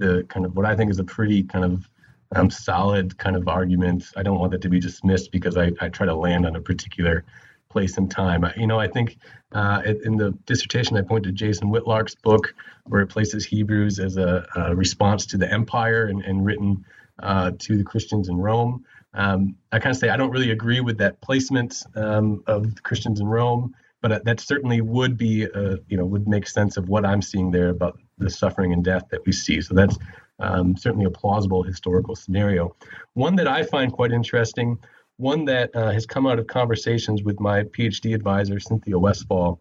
the 0.00 0.24
kind 0.28 0.46
of 0.46 0.56
what 0.56 0.64
I 0.64 0.74
think 0.74 0.90
is 0.90 0.98
a 0.98 1.04
pretty 1.04 1.42
kind 1.42 1.64
of 1.64 1.88
um, 2.34 2.50
solid 2.50 3.18
kind 3.18 3.36
of 3.36 3.48
arguments. 3.48 4.12
I 4.16 4.22
don't 4.22 4.38
want 4.38 4.52
that 4.52 4.62
to 4.62 4.68
be 4.68 4.80
dismissed 4.80 5.32
because 5.32 5.56
I, 5.56 5.72
I 5.80 5.88
try 5.88 6.06
to 6.06 6.14
land 6.14 6.46
on 6.46 6.56
a 6.56 6.60
particular 6.60 7.24
place 7.68 7.96
and 7.96 8.10
time. 8.10 8.44
You 8.56 8.66
know, 8.66 8.78
I 8.78 8.88
think 8.88 9.16
uh, 9.52 9.82
in 10.04 10.16
the 10.16 10.32
dissertation 10.46 10.96
I 10.96 11.02
point 11.02 11.24
to 11.24 11.32
Jason 11.32 11.70
Whitlark's 11.70 12.14
book 12.14 12.54
where 12.86 13.00
it 13.00 13.08
places 13.08 13.44
Hebrews 13.44 13.98
as 13.98 14.16
a, 14.16 14.46
a 14.56 14.74
response 14.74 15.26
to 15.26 15.38
the 15.38 15.50
empire 15.50 16.06
and, 16.06 16.22
and 16.24 16.44
written 16.44 16.84
uh, 17.22 17.52
to 17.58 17.76
the 17.76 17.84
Christians 17.84 18.28
in 18.28 18.36
Rome. 18.36 18.84
Um, 19.14 19.56
I 19.72 19.78
kind 19.78 19.94
of 19.94 19.98
say 19.98 20.08
I 20.08 20.16
don't 20.16 20.30
really 20.30 20.50
agree 20.50 20.80
with 20.80 20.98
that 20.98 21.20
placement 21.20 21.82
um, 21.96 22.42
of 22.46 22.82
Christians 22.82 23.20
in 23.20 23.26
Rome, 23.26 23.74
but 24.02 24.24
that 24.24 24.40
certainly 24.40 24.80
would 24.80 25.16
be, 25.16 25.46
uh, 25.50 25.76
you 25.88 25.96
know, 25.96 26.04
would 26.04 26.28
make 26.28 26.46
sense 26.46 26.76
of 26.76 26.88
what 26.88 27.04
I'm 27.04 27.22
seeing 27.22 27.50
there 27.50 27.68
about 27.68 27.98
the 28.18 28.30
suffering 28.30 28.72
and 28.72 28.84
death 28.84 29.04
that 29.10 29.24
we 29.26 29.32
see. 29.32 29.60
So 29.60 29.74
that's 29.74 29.98
um, 30.40 30.76
certainly 30.76 31.04
a 31.04 31.10
plausible 31.10 31.62
historical 31.62 32.16
scenario. 32.16 32.74
One 33.14 33.36
that 33.36 33.48
I 33.48 33.62
find 33.62 33.92
quite 33.92 34.12
interesting, 34.12 34.78
one 35.16 35.44
that 35.46 35.74
uh, 35.74 35.90
has 35.90 36.06
come 36.06 36.26
out 36.26 36.38
of 36.38 36.46
conversations 36.46 37.22
with 37.22 37.40
my 37.40 37.64
PhD 37.64 38.14
advisor, 38.14 38.58
Cynthia 38.58 38.98
Westfall, 38.98 39.60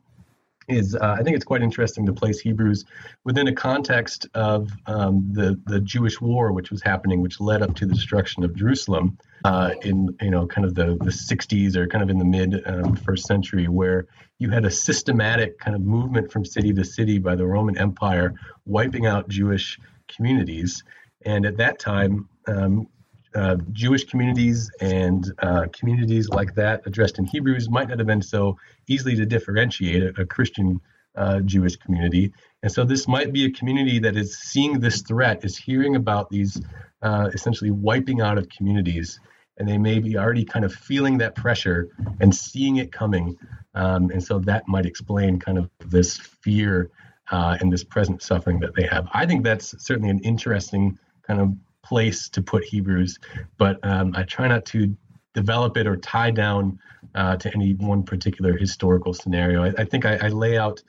is 0.70 0.96
uh, 0.96 1.16
I 1.20 1.24
think 1.24 1.36
it's 1.36 1.46
quite 1.46 1.62
interesting 1.62 2.06
to 2.06 2.14
place 2.14 2.40
Hebrews 2.40 2.86
within 3.26 3.48
a 3.48 3.54
context 3.54 4.28
of 4.36 4.72
um, 4.86 5.28
the 5.32 5.60
the 5.66 5.80
Jewish 5.80 6.22
war 6.22 6.52
which 6.54 6.72
was 6.72 6.82
happening, 6.82 7.22
which 7.22 7.40
led 7.40 7.62
up 7.62 7.76
to 7.76 7.86
the 7.86 7.94
destruction 7.94 8.44
of 8.44 8.56
Jerusalem 8.56 9.18
uh, 9.44 9.72
in 9.82 10.16
you 10.22 10.32
know 10.32 10.48
kind 10.48 10.66
of 10.66 10.76
the 10.76 10.98
the 11.02 11.12
60s 11.12 11.76
or 11.76 11.88
kind 11.88 12.04
of 12.04 12.10
in 12.10 12.20
the 12.20 12.26
mid 12.26 12.62
um, 12.66 12.96
first 12.96 13.26
century, 13.26 13.68
where 13.68 14.08
you 14.38 14.50
had 14.50 14.66
a 14.66 14.72
systematic 14.72 15.60
kind 15.60 15.76
of 15.76 15.82
movement 15.82 16.32
from 16.32 16.46
city 16.46 16.72
to 16.74 16.86
city 16.86 17.20
by 17.20 17.36
the 17.36 17.46
Roman 17.46 17.78
Empire, 17.78 18.34
wiping 18.66 19.06
out 19.06 19.28
Jewish 19.28 19.80
communities. 20.16 20.84
And 21.26 21.46
at 21.46 21.58
that 21.58 21.80
time, 21.80 22.30
um, 22.48 22.88
uh, 23.36 23.58
Jewish 23.72 24.06
communities 24.06 24.72
and 24.82 25.32
uh, 25.40 25.66
communities 25.72 26.30
like 26.30 26.56
that 26.56 26.82
addressed 26.86 27.20
in 27.20 27.26
Hebrews 27.26 27.70
might 27.70 27.90
not 27.90 28.00
have 28.00 28.08
been 28.08 28.22
so 28.22 28.58
easily 28.88 29.16
to 29.16 29.26
differentiate 29.26 30.02
a, 30.02 30.22
a 30.22 30.26
Christian 30.26 30.82
uh, 31.16 31.40
Jewish 31.42 31.76
community. 31.76 32.34
And 32.64 32.72
so 32.72 32.84
this 32.84 33.08
might 33.08 33.32
be 33.32 33.46
a 33.46 33.52
community 33.52 34.00
that 34.00 34.16
is 34.16 34.38
seeing 34.38 34.80
this 34.80 35.02
threat, 35.02 35.46
is 35.46 35.58
hearing 35.58 35.96
about 35.96 36.30
these 36.30 36.60
uh, 37.02 37.30
essentially 37.34 37.72
wiping 37.72 38.22
out 38.22 38.38
of 38.38 38.50
communities. 38.50 39.20
And 39.58 39.68
they 39.68 39.78
may 39.78 40.00
be 40.00 40.18
already 40.18 40.46
kind 40.46 40.64
of 40.64 40.74
feeling 40.74 41.18
that 41.18 41.36
pressure 41.36 41.90
and 42.20 42.34
seeing 42.34 42.78
it 42.78 42.92
coming. 42.92 43.38
Um, 43.76 44.10
and 44.10 44.24
so 44.24 44.40
that 44.40 44.68
might 44.68 44.86
explain 44.86 45.40
kind 45.40 45.58
of 45.58 45.70
this 45.86 46.18
fear 46.18 46.90
uh, 47.32 47.58
and 47.60 47.72
this 47.72 47.84
present 47.84 48.22
suffering 48.22 48.60
that 48.60 48.76
they 48.76 48.84
have. 48.84 49.08
I 49.14 49.26
think 49.26 49.44
that's 49.44 49.76
certainly 49.84 50.10
an 50.10 50.20
interesting 50.20 50.98
kind 51.24 51.40
of 51.40 51.54
place 51.84 52.30
to 52.30 52.42
put 52.42 52.64
Hebrews, 52.64 53.20
but 53.58 53.80
um, 53.84 54.14
I 54.16 54.24
try 54.24 54.48
not 54.48 54.66
to 54.68 54.96
develop 55.34 55.78
it 55.78 55.88
or 55.88 55.96
tie 55.98 56.32
down 56.32 56.80
uh, 57.16 57.38
to 57.38 57.54
any 57.54 57.74
one 57.74 58.04
particular 58.04 58.58
historical 58.58 59.14
scenario. 59.14 59.64
I, 59.64 59.74
I 59.78 59.86
think 59.86 60.06
I, 60.06 60.18
I, 60.18 60.28
lay 60.30 60.58
out. 60.58 60.82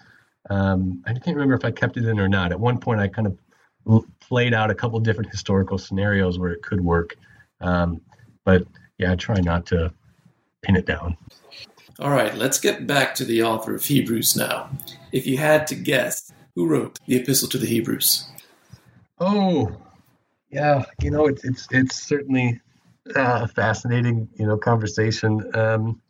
Um, 0.49 1.03
I 1.07 1.13
can't 1.13 1.37
remember 1.37 1.55
if 1.55 1.65
I 1.65 1.71
kept 1.71 1.97
it 1.97 2.05
in 2.05 2.19
or 2.19 2.29
not. 2.29 2.53
At 2.53 2.59
one 2.59 2.79
point, 2.79 3.01
I 3.01 3.09
kind 3.09 3.27
of 3.27 4.05
played 4.21 4.55
out 4.55 4.71
a 4.71 4.75
couple 4.75 4.99
different 5.01 5.31
historical 5.31 5.79
scenarios 5.79 6.39
where 6.39 6.51
it 6.51 6.63
could 6.63 6.81
work, 6.81 7.17
um, 7.61 8.01
but 8.45 8.65
yeah, 8.99 9.13
I 9.13 9.17
try 9.17 9.41
not 9.41 9.67
to 9.67 9.93
pin 10.63 10.77
it 10.77 10.87
down. 10.87 11.17
All 11.99 12.11
right, 12.11 12.35
let's 12.35 12.59
get 12.59 12.87
back 12.87 13.15
to 13.17 13.25
the 13.25 13.43
author 13.43 13.75
of 13.75 13.85
Hebrews 13.85 14.37
now. 14.37 14.71
If 15.13 15.27
you 15.27 15.37
had 15.37 15.67
to 15.67 15.75
guess, 15.75 16.30
who 16.61 16.67
wrote 16.67 16.99
the 17.07 17.17
Epistle 17.17 17.49
to 17.49 17.57
the 17.57 17.67
Hebrews? 17.67 18.29
Oh, 19.19 19.75
yeah, 20.51 20.85
you 21.01 21.11
know, 21.11 21.27
it's 21.27 21.43
it's 21.43 21.67
it's 21.71 22.03
certainly 22.03 22.61
uh, 23.17 23.41
a 23.45 23.49
fascinating, 23.49 24.29
you 24.35 24.47
know, 24.47 24.59
conversation. 24.59 25.51
Um, 25.57 26.03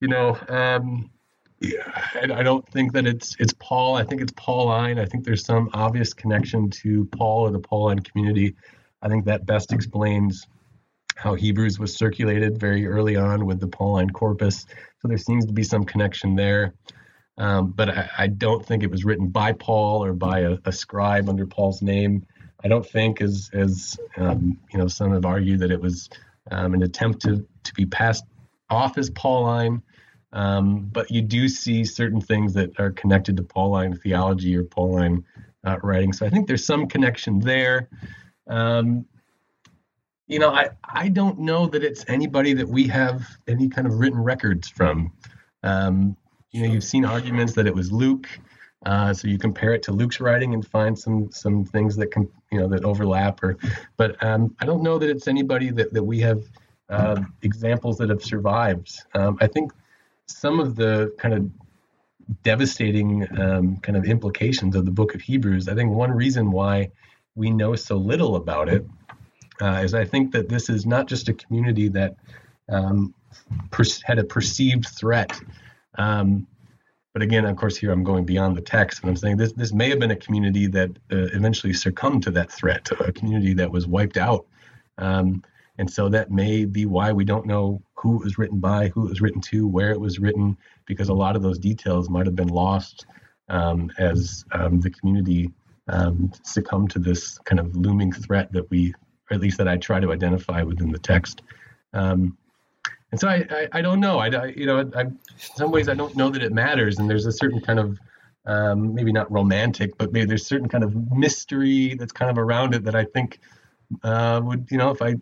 you 0.00 0.08
know, 0.08 0.38
um, 0.48 1.10
yeah, 1.60 2.06
I 2.14 2.42
don't 2.42 2.66
think 2.70 2.94
that 2.94 3.06
it's 3.06 3.36
it's 3.38 3.52
Paul. 3.58 3.96
I 3.96 4.04
think 4.04 4.22
it's 4.22 4.32
Pauline. 4.36 4.98
I 4.98 5.04
think 5.04 5.24
there's 5.24 5.44
some 5.44 5.68
obvious 5.74 6.14
connection 6.14 6.70
to 6.82 7.04
Paul 7.06 7.42
or 7.42 7.50
the 7.50 7.58
Pauline 7.58 7.98
community. 7.98 8.54
I 9.02 9.08
think 9.08 9.26
that 9.26 9.44
best 9.44 9.70
explains 9.70 10.46
how 11.16 11.34
Hebrews 11.34 11.78
was 11.78 11.94
circulated 11.94 12.58
very 12.58 12.86
early 12.86 13.16
on 13.16 13.44
with 13.44 13.60
the 13.60 13.68
Pauline 13.68 14.10
corpus. 14.10 14.64
So 15.02 15.08
there 15.08 15.18
seems 15.18 15.44
to 15.44 15.52
be 15.52 15.62
some 15.62 15.84
connection 15.84 16.36
there. 16.36 16.72
Um, 17.38 17.72
but 17.72 17.90
I, 17.90 18.10
I, 18.18 18.26
don't 18.28 18.64
think 18.64 18.82
it 18.82 18.90
was 18.90 19.04
written 19.04 19.28
by 19.28 19.52
Paul 19.52 20.02
or 20.02 20.14
by 20.14 20.40
a, 20.40 20.56
a 20.64 20.72
scribe 20.72 21.28
under 21.28 21.46
Paul's 21.46 21.82
name. 21.82 22.24
I 22.64 22.68
don't 22.68 22.86
think, 22.86 23.20
as 23.20 23.50
as 23.52 23.98
um, 24.16 24.58
you 24.72 24.78
know, 24.78 24.88
some 24.88 25.12
have 25.12 25.26
argued 25.26 25.60
that 25.60 25.70
it 25.70 25.80
was 25.80 26.08
um, 26.50 26.72
an 26.72 26.82
attempt 26.82 27.20
to 27.22 27.46
to 27.64 27.74
be 27.74 27.84
passed 27.84 28.24
off 28.70 28.96
as 28.96 29.10
Pauline. 29.10 29.82
Um, 30.32 30.88
but 30.92 31.10
you 31.10 31.22
do 31.22 31.48
see 31.48 31.84
certain 31.84 32.20
things 32.20 32.52
that 32.54 32.78
are 32.78 32.90
connected 32.90 33.36
to 33.36 33.42
Pauline 33.42 33.94
theology 33.96 34.56
or 34.56 34.64
Pauline 34.64 35.24
uh, 35.64 35.78
writing. 35.82 36.12
So 36.12 36.26
I 36.26 36.30
think 36.30 36.46
there's 36.46 36.64
some 36.64 36.86
connection 36.86 37.38
there. 37.38 37.88
Um, 38.46 39.06
you 40.26 40.38
know, 40.38 40.50
I, 40.50 40.70
I 40.84 41.08
don't 41.08 41.38
know 41.38 41.66
that 41.66 41.84
it's 41.84 42.04
anybody 42.08 42.52
that 42.54 42.68
we 42.68 42.86
have 42.88 43.26
any 43.46 43.68
kind 43.68 43.86
of 43.86 43.94
written 43.94 44.18
records 44.18 44.68
from. 44.68 45.12
Um, 45.62 46.16
you 46.56 46.66
know, 46.66 46.72
you've 46.72 46.84
seen 46.84 47.04
arguments 47.04 47.52
that 47.52 47.66
it 47.66 47.74
was 47.74 47.92
Luke. 47.92 48.26
Uh, 48.84 49.12
so 49.12 49.28
you 49.28 49.38
compare 49.38 49.74
it 49.74 49.82
to 49.82 49.92
Luke's 49.92 50.20
writing 50.20 50.54
and 50.54 50.66
find 50.66 50.98
some 50.98 51.30
some 51.30 51.64
things 51.64 51.96
that 51.96 52.10
can 52.10 52.28
you 52.50 52.58
know 52.58 52.68
that 52.68 52.84
overlap. 52.84 53.42
Or, 53.42 53.58
but 53.96 54.22
um, 54.24 54.56
I 54.60 54.64
don't 54.64 54.82
know 54.82 54.98
that 54.98 55.10
it's 55.10 55.28
anybody 55.28 55.70
that 55.70 55.92
that 55.92 56.02
we 56.02 56.20
have 56.20 56.42
uh, 56.88 57.22
examples 57.42 57.98
that 57.98 58.08
have 58.08 58.22
survived. 58.22 58.96
Um, 59.14 59.36
I 59.40 59.48
think 59.48 59.72
some 60.26 60.60
of 60.60 60.76
the 60.76 61.14
kind 61.18 61.34
of 61.34 61.50
devastating 62.42 63.26
um, 63.38 63.76
kind 63.78 63.96
of 63.98 64.04
implications 64.04 64.74
of 64.74 64.84
the 64.84 64.90
book 64.90 65.14
of 65.14 65.20
Hebrews. 65.20 65.68
I 65.68 65.74
think 65.74 65.92
one 65.92 66.10
reason 66.10 66.50
why 66.50 66.90
we 67.34 67.50
know 67.50 67.76
so 67.76 67.96
little 67.96 68.36
about 68.36 68.68
it 68.68 68.86
uh, 69.60 69.82
is 69.84 69.94
I 69.94 70.04
think 70.04 70.32
that 70.32 70.48
this 70.48 70.70
is 70.70 70.86
not 70.86 71.06
just 71.06 71.28
a 71.28 71.34
community 71.34 71.88
that 71.88 72.16
um, 72.68 73.14
had 74.04 74.18
a 74.18 74.24
perceived 74.24 74.86
threat. 74.88 75.38
Um, 75.96 76.46
but 77.12 77.22
again, 77.22 77.46
of 77.46 77.56
course, 77.56 77.76
here 77.76 77.92
I'm 77.92 78.04
going 78.04 78.26
beyond 78.26 78.56
the 78.56 78.60
text, 78.60 79.00
and 79.00 79.08
I'm 79.08 79.16
saying 79.16 79.38
this 79.38 79.52
this 79.52 79.72
may 79.72 79.88
have 79.88 79.98
been 79.98 80.10
a 80.10 80.16
community 80.16 80.66
that 80.66 80.90
uh, 81.10 81.28
eventually 81.32 81.72
succumbed 81.72 82.22
to 82.24 82.30
that 82.32 82.52
threat, 82.52 82.90
a 83.00 83.10
community 83.10 83.54
that 83.54 83.70
was 83.70 83.86
wiped 83.86 84.18
out. 84.18 84.46
Um, 84.98 85.42
and 85.78 85.90
so 85.90 86.08
that 86.08 86.30
may 86.30 86.64
be 86.64 86.86
why 86.86 87.12
we 87.12 87.24
don't 87.24 87.46
know 87.46 87.82
who 87.94 88.16
it 88.16 88.24
was 88.24 88.38
written 88.38 88.60
by, 88.60 88.88
who 88.88 89.06
it 89.06 89.10
was 89.10 89.20
written 89.20 89.40
to, 89.42 89.66
where 89.66 89.90
it 89.92 90.00
was 90.00 90.18
written, 90.18 90.56
because 90.86 91.08
a 91.08 91.14
lot 91.14 91.36
of 91.36 91.42
those 91.42 91.58
details 91.58 92.08
might 92.08 92.26
have 92.26 92.36
been 92.36 92.48
lost 92.48 93.06
um, 93.48 93.90
as 93.98 94.44
um, 94.52 94.80
the 94.80 94.90
community 94.90 95.50
um, 95.88 96.32
succumbed 96.42 96.90
to 96.90 96.98
this 96.98 97.38
kind 97.38 97.60
of 97.60 97.74
looming 97.76 98.12
threat 98.12 98.52
that 98.52 98.68
we, 98.70 98.92
or 99.30 99.34
at 99.34 99.40
least 99.40 99.58
that 99.58 99.68
I 99.68 99.76
try 99.76 100.00
to 100.00 100.12
identify 100.12 100.62
within 100.62 100.90
the 100.90 100.98
text. 100.98 101.42
Um, 101.92 102.36
and 103.12 103.20
so 103.20 103.28
I, 103.28 103.46
I, 103.50 103.68
I, 103.72 103.82
don't 103.82 104.00
know. 104.00 104.18
I, 104.18 104.28
I 104.28 104.46
you 104.46 104.66
know, 104.66 104.90
I, 104.94 105.02
in 105.02 105.18
some 105.38 105.70
ways 105.70 105.88
I 105.88 105.94
don't 105.94 106.16
know 106.16 106.28
that 106.30 106.42
it 106.42 106.52
matters. 106.52 106.98
And 106.98 107.08
there's 107.08 107.26
a 107.26 107.32
certain 107.32 107.60
kind 107.60 107.78
of 107.78 107.98
um, 108.46 108.94
maybe 108.94 109.12
not 109.12 109.30
romantic, 109.30 109.96
but 109.98 110.12
maybe 110.12 110.26
there's 110.26 110.46
certain 110.46 110.68
kind 110.68 110.84
of 110.84 111.12
mystery 111.12 111.94
that's 111.94 112.12
kind 112.12 112.30
of 112.30 112.38
around 112.38 112.74
it 112.74 112.84
that 112.84 112.94
I 112.94 113.04
think 113.04 113.38
uh, 114.02 114.40
would, 114.42 114.66
you 114.70 114.78
know, 114.78 114.90
if 114.90 115.02
I 115.02 115.14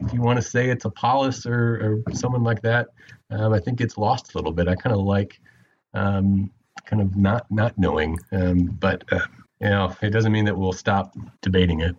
if 0.00 0.12
you 0.12 0.20
want 0.20 0.36
to 0.36 0.42
say 0.42 0.70
it's 0.70 0.84
Apollos 0.84 1.46
or, 1.46 2.02
or 2.06 2.14
someone 2.14 2.42
like 2.42 2.62
that, 2.62 2.88
um, 3.30 3.52
I 3.52 3.60
think 3.60 3.80
it's 3.80 3.96
lost 3.96 4.34
a 4.34 4.38
little 4.38 4.52
bit. 4.52 4.68
I 4.68 4.74
kind 4.74 4.94
of 4.94 5.02
like 5.02 5.40
um, 5.94 6.50
kind 6.84 7.00
of 7.00 7.16
not 7.16 7.50
not 7.50 7.78
knowing, 7.78 8.18
um, 8.32 8.66
but 8.80 9.04
uh, 9.12 9.20
you 9.60 9.70
know, 9.70 9.94
it 10.02 10.10
doesn't 10.10 10.32
mean 10.32 10.44
that 10.46 10.56
we'll 10.56 10.72
stop 10.72 11.16
debating 11.42 11.80
it. 11.80 11.96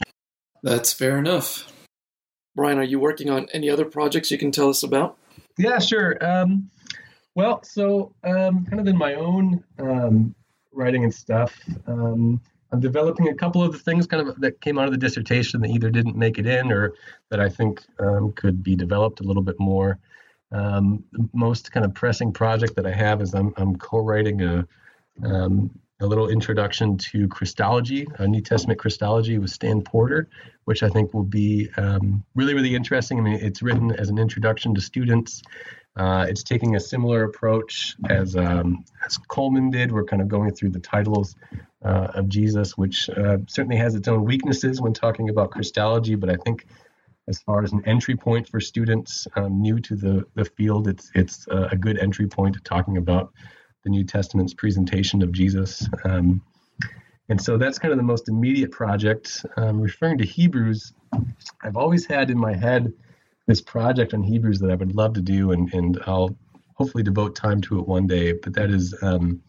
That's 0.62 0.91
fair 0.91 1.17
enough. 1.17 1.71
Brian, 2.56 2.80
are 2.80 2.84
you 2.84 3.00
working 3.00 3.30
on 3.30 3.48
any 3.54 3.69
other 3.69 3.86
projects 3.86 4.32
you 4.32 4.38
can 4.38 4.52
tell 4.52 4.69
us 4.69 4.84
about? 4.84 5.17
Yeah, 5.58 5.80
sure. 5.80 6.18
Um, 6.26 6.70
well, 7.36 7.63
so 7.63 8.13
um, 8.24 8.65
kind 8.65 8.80
of 8.80 8.88
in 8.88 8.98
my 8.98 9.15
own 9.15 9.63
um, 9.80 10.36
writing 10.72 11.04
and 11.04 11.13
stuff, 11.13 11.58
I'm 12.76 12.82
developing 12.82 13.30
a 13.30 13.34
couple 13.34 13.63
of 13.63 13.72
the 13.72 13.80
things 13.80 14.06
kind 14.06 14.28
of 14.28 14.39
that 14.41 14.60
came 14.60 14.78
out 14.78 14.86
of 14.86 14.91
the 14.91 14.98
dissertation 14.98 15.62
that 15.62 15.70
either 15.70 15.89
didn't 15.89 16.18
make 16.18 16.39
it 16.39 16.46
in 16.46 16.72
or 16.72 16.94
that 17.30 17.39
I 17.39 17.48
think 17.48 17.82
um, 18.00 18.34
could 18.34 18.63
be 18.63 18.76
developed 18.76 19.22
a 19.22 19.24
little 19.24 19.44
bit 19.44 19.60
more. 19.60 20.00
Um, 20.52 21.04
the 21.12 21.28
most 21.34 21.72
kind 21.72 21.86
of 21.86 21.94
pressing 21.94 22.32
project 22.34 22.76
that 22.76 22.86
I 22.86 22.91
have 22.91 23.22
is 23.22 23.34
I'm, 23.34 23.54
I'm 23.58 23.76
co-writing 23.78 24.41
a, 24.41 24.68
um, 25.24 25.72
a 26.01 26.05
little 26.05 26.27
introduction 26.27 26.97
to 26.97 27.27
Christology, 27.27 28.05
a 28.17 28.27
New 28.27 28.41
Testament 28.41 28.79
Christology 28.79 29.38
with 29.38 29.49
Stan 29.49 29.81
Porter, 29.81 30.27
which 30.65 30.84
I 30.84 30.89
think 30.89 31.13
will 31.13 31.23
be 31.23 31.69
um, 31.77 32.23
really, 32.36 32.53
really 32.53 32.75
interesting. 32.75 33.17
I 33.17 33.21
mean, 33.21 33.36
it's 33.36 33.62
written 33.62 33.91
as 33.91 34.10
an 34.10 34.17
introduction 34.17 34.75
to 34.75 34.81
students. 34.81 35.41
Uh, 35.95 36.25
it's 36.27 36.43
taking 36.43 36.75
a 36.75 36.79
similar 36.79 37.23
approach 37.23 37.95
as 38.10 38.36
um, 38.36 38.84
as 39.05 39.17
Cullmann 39.29 39.71
did. 39.71 39.93
We're 39.93 40.03
kind 40.03 40.21
of 40.21 40.27
going 40.27 40.53
through 40.53 40.71
the 40.71 40.81
titles 40.81 41.38
uh, 41.86 42.08
of 42.13 42.27
Jesus, 42.27 42.77
which 42.77 43.10
uh, 43.10 43.38
certainly 43.47 43.77
has 43.77 43.95
its 43.95 44.10
own 44.10 44.25
weaknesses 44.25 44.81
when 44.81 44.93
talking 44.93 45.29
about 45.29 45.51
Christology. 45.51 46.15
But 46.15 46.29
I 46.29 46.36
think, 46.36 46.67
as 47.29 47.39
far 47.39 47.63
as 47.63 47.71
an 47.71 47.81
entry 47.86 48.17
point 48.17 48.49
for 48.49 48.60
students 48.60 49.25
um, 49.38 49.62
new 49.62 49.79
to 49.79 49.95
the 49.95 50.25
the 50.36 50.43
field, 50.43 50.89
it's 50.89 51.10
it's 51.15 51.47
uh, 51.47 51.69
a 51.71 51.77
good 51.77 51.97
entry 51.99 52.27
point 52.27 52.55
to 52.55 52.60
talking 52.60 52.97
about 52.97 53.31
the 53.86 53.91
New 53.91 54.04
Testament's 54.04 54.54
presentation 54.54 55.21
of 55.21 55.32
Jesus. 55.32 55.88
Um, 56.04 56.41
and 57.30 57.41
so 57.41 57.58
that's 57.58 57.80
kind 57.80 57.91
of 57.91 57.98
the 57.98 58.04
most 58.04 58.28
immediate 58.28 58.71
project. 58.71 59.45
Um, 59.56 59.80
referring 59.80 60.17
to 60.17 60.26
Hebrews, 60.26 60.91
I've 61.63 61.78
always 61.78 62.06
had 62.06 62.30
in 62.30 62.38
my 62.38 62.54
head 62.54 62.91
this 63.48 63.62
project 63.62 64.13
on 64.13 64.24
Hebrews 64.24 64.60
that 64.60 64.71
I 64.71 64.76
would 64.76 64.95
love 64.95 65.13
to 65.13 65.21
do, 65.21 65.52
and 65.52 65.74
and 65.74 66.00
I'll 66.06 66.36
hopefully 66.74 67.04
devote 67.04 67.36
time 67.36 67.62
to 67.62 67.80
it 67.80 67.88
one 67.88 68.08
day. 68.08 68.34
But 68.34 68.54
that 68.54 68.69
is 68.69 68.93
um, 69.02 69.41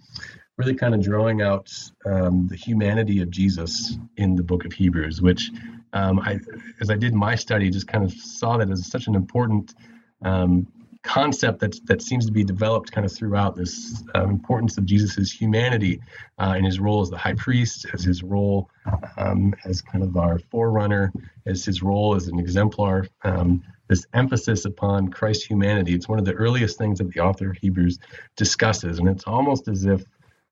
really 0.57 0.75
kind 0.75 0.94
of 0.94 1.03
drawing 1.03 1.42
out 1.42 1.72
um, 2.05 2.46
the 2.46 2.57
humanity 2.57 3.20
of 3.20 3.31
Jesus 3.31 3.99
in 4.16 4.37
the 4.37 4.42
Book 4.42 4.64
of 4.64 4.72
Hebrews, 4.72 5.20
which 5.20 5.51
um, 5.92 6.18
I, 6.20 6.38
as 6.81 6.90
I 6.90 6.96
did 6.96 7.14
my 7.14 7.35
study, 7.35 7.70
just 7.70 7.88
kind 7.88 8.05
of 8.05 8.12
saw 8.12 8.59
that 8.59 8.70
as 8.70 8.87
such 8.87 9.07
an 9.07 9.14
important 9.14 9.75
um, 10.22 10.66
concept 11.07 11.61
that 11.61 11.79
that 11.87 12.03
seems 12.03 12.27
to 12.27 12.33
be 12.33 12.45
developed 12.45 12.92
kind 12.92 13.05
of 13.05 13.12
throughout 13.12 13.57
this 13.57 14.03
uh, 14.14 14.25
importance 14.25 14.77
of 14.77 14.85
Jesus's 14.85 15.33
humanity 15.33 16.01
uh, 16.38 16.55
and 16.57 16.66
his 16.66 16.81
role 16.81 17.01
as 17.01 17.11
the 17.11 17.16
high 17.16 17.35
priest, 17.35 17.87
as 17.95 18.03
his 18.03 18.23
role 18.23 18.69
um, 19.16 19.55
as 19.64 19.81
kind 19.81 20.03
of 20.03 20.16
our 20.16 20.38
forerunner, 20.38 21.12
as 21.47 21.64
his 21.64 21.83
role 21.83 22.14
as 22.14 22.29
an 22.29 22.38
exemplar. 22.38 23.07
Um, 23.25 23.62
this 23.88 24.05
emphasis 24.14 24.64
upon 24.64 25.09
Christ's 25.09 25.45
humanity. 25.45 25.95
It's 25.95 26.09
one 26.09 26.19
of 26.19 26.25
the 26.25 26.33
earliest 26.33 26.77
things 26.77 26.99
that 26.99 27.12
the 27.12 27.21
author 27.21 27.51
of 27.51 27.57
Hebrews 27.57 27.99
discusses, 28.37 28.99
and 28.99 29.09
it's 29.09 29.25
almost 29.25 29.69
as 29.69 29.85
if 29.85 30.03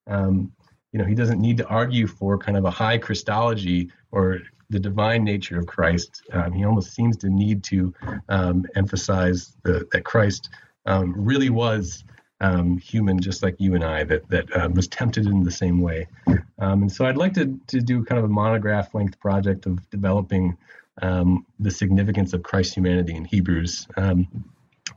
um, 0.07 0.53
you 0.93 1.01
know 1.01 1.05
he 1.05 1.15
doesn't 1.15 1.41
need 1.41 1.57
to 1.59 1.67
argue 1.67 2.07
for 2.07 2.39
kind 2.39 2.57
of 2.57 2.65
a 2.65 2.71
high 2.71 2.99
Christology 2.99 3.91
or 4.13 4.41
the 4.75 4.81
divine 4.81 5.23
nature 5.23 5.57
of 5.57 5.67
Christ. 5.67 6.23
Um, 6.33 6.53
he 6.53 6.65
almost 6.65 6.93
seems 6.93 7.17
to 7.19 7.31
need 7.31 7.63
to 7.65 7.95
um, 8.29 8.67
emphasize 8.75 9.57
the, 9.63 9.87
that 9.93 10.05
Christ 10.05 10.51
um, 10.85 11.15
really 11.17 11.49
was 11.49 12.03
um, 12.41 12.77
human, 12.79 13.21
just 13.21 13.41
like 13.41 13.55
you 13.61 13.77
and 13.77 13.85
I, 13.85 14.03
that 14.03 14.29
that 14.31 14.53
uh, 14.53 14.69
was 14.69 14.89
tempted 14.89 15.27
in 15.27 15.45
the 15.45 15.53
same 15.53 15.81
way. 15.81 16.09
Um, 16.59 16.83
and 16.83 16.93
so 16.93 17.07
I'd 17.07 17.17
like 17.17 17.35
to 17.35 17.57
to 17.69 17.81
do 17.81 18.05
kind 18.05 18.19
of 18.19 18.25
a 18.25 18.35
monograph 18.43 18.93
length 18.95 19.21
project 19.21 19.67
of 19.67 19.89
developing 19.91 20.57
um, 21.01 21.47
the 21.61 21.71
significance 21.71 22.33
of 22.33 22.43
Christ's 22.43 22.75
humanity 22.75 23.15
in 23.15 23.25
Hebrews. 23.25 23.87
Um, 23.97 24.27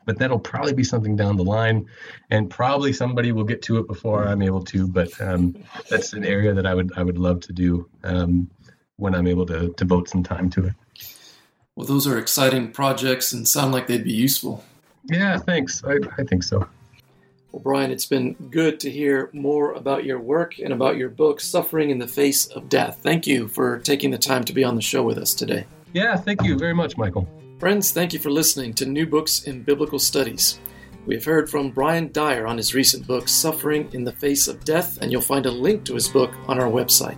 but 0.06 0.18
that'll 0.18 0.40
probably 0.40 0.74
be 0.74 0.84
something 0.84 1.16
down 1.16 1.38
the 1.38 1.44
line, 1.44 1.86
and 2.32 2.50
probably 2.50 2.94
somebody 2.94 3.32
will 3.32 3.44
get 3.44 3.62
to 3.64 3.78
it 3.78 3.88
before 3.88 4.28
I'm 4.28 4.42
able 4.42 4.64
to. 4.74 4.88
But 4.88 5.10
um, 5.22 5.56
that's 5.88 6.14
an 6.14 6.26
area 6.26 6.56
that 6.56 6.66
I 6.66 6.74
would 6.74 6.92
I 6.98 7.04
would 7.04 7.20
love 7.20 7.42
to 7.42 7.54
do 7.54 7.88
um, 8.04 8.50
when 8.98 9.16
I'm 9.16 9.28
able 9.28 9.46
to 9.48 9.74
devote 9.78 10.10
some 10.10 10.24
time 10.24 10.50
to 10.52 10.66
it. 10.68 10.74
Well, 11.76 11.86
those 11.86 12.08
are 12.08 12.18
exciting 12.18 12.72
projects 12.72 13.32
and 13.32 13.48
sound 13.48 13.72
like 13.72 13.88
they'd 13.88 14.04
be 14.04 14.14
useful. 14.14 14.64
Yeah, 15.06 15.38
thanks. 15.38 15.84
I, 15.84 15.98
I 16.18 16.24
think 16.24 16.44
so. 16.44 16.68
Well, 17.52 17.62
Brian, 17.62 17.92
it's 17.92 18.06
been 18.06 18.34
good 18.34 18.80
to 18.82 18.92
hear 18.92 19.30
more 19.32 19.74
about 19.74 20.04
your 20.04 20.20
work 20.20 20.60
and 20.60 20.74
about 20.74 20.98
your 20.98 21.10
book, 21.10 21.40
Suffering 21.40 21.92
in 21.92 22.00
the 22.00 22.08
Face 22.08 22.48
of 22.48 22.68
Death. 22.68 23.00
Thank 23.02 23.26
you 23.26 23.48
for 23.48 23.80
taking 23.80 24.12
the 24.12 24.18
time 24.18 24.44
to 24.46 24.54
be 24.54 24.64
on 24.64 24.76
the 24.76 24.82
show 24.82 25.04
with 25.04 25.18
us 25.18 25.34
today. 25.34 25.66
Yeah, 25.94 26.18
thank 26.18 26.44
you 26.44 26.58
very 26.58 26.74
much, 26.74 26.98
Michael. 26.98 27.28
Friends, 27.60 27.92
thank 27.92 28.12
you 28.14 28.20
for 28.20 28.30
listening 28.30 28.74
to 28.76 28.86
New 28.86 29.06
Books 29.06 29.44
in 29.44 29.64
Biblical 29.64 29.98
Studies. 29.98 30.60
We 31.06 31.16
have 31.16 31.26
heard 31.26 31.50
from 31.50 31.72
Brian 31.72 32.12
Dyer 32.12 32.46
on 32.46 32.58
his 32.58 32.76
recent 32.76 33.08
book, 33.08 33.30
Suffering 33.30 33.90
in 33.94 34.04
the 34.04 34.12
Face 34.12 34.48
of 34.48 34.66
Death, 34.66 35.02
and 35.02 35.12
you'll 35.12 35.22
find 35.22 35.46
a 35.46 35.52
link 35.52 35.86
to 35.86 35.94
his 35.94 36.10
book 36.10 36.34
on 36.48 36.60
our 36.60 36.70
website. 36.70 37.18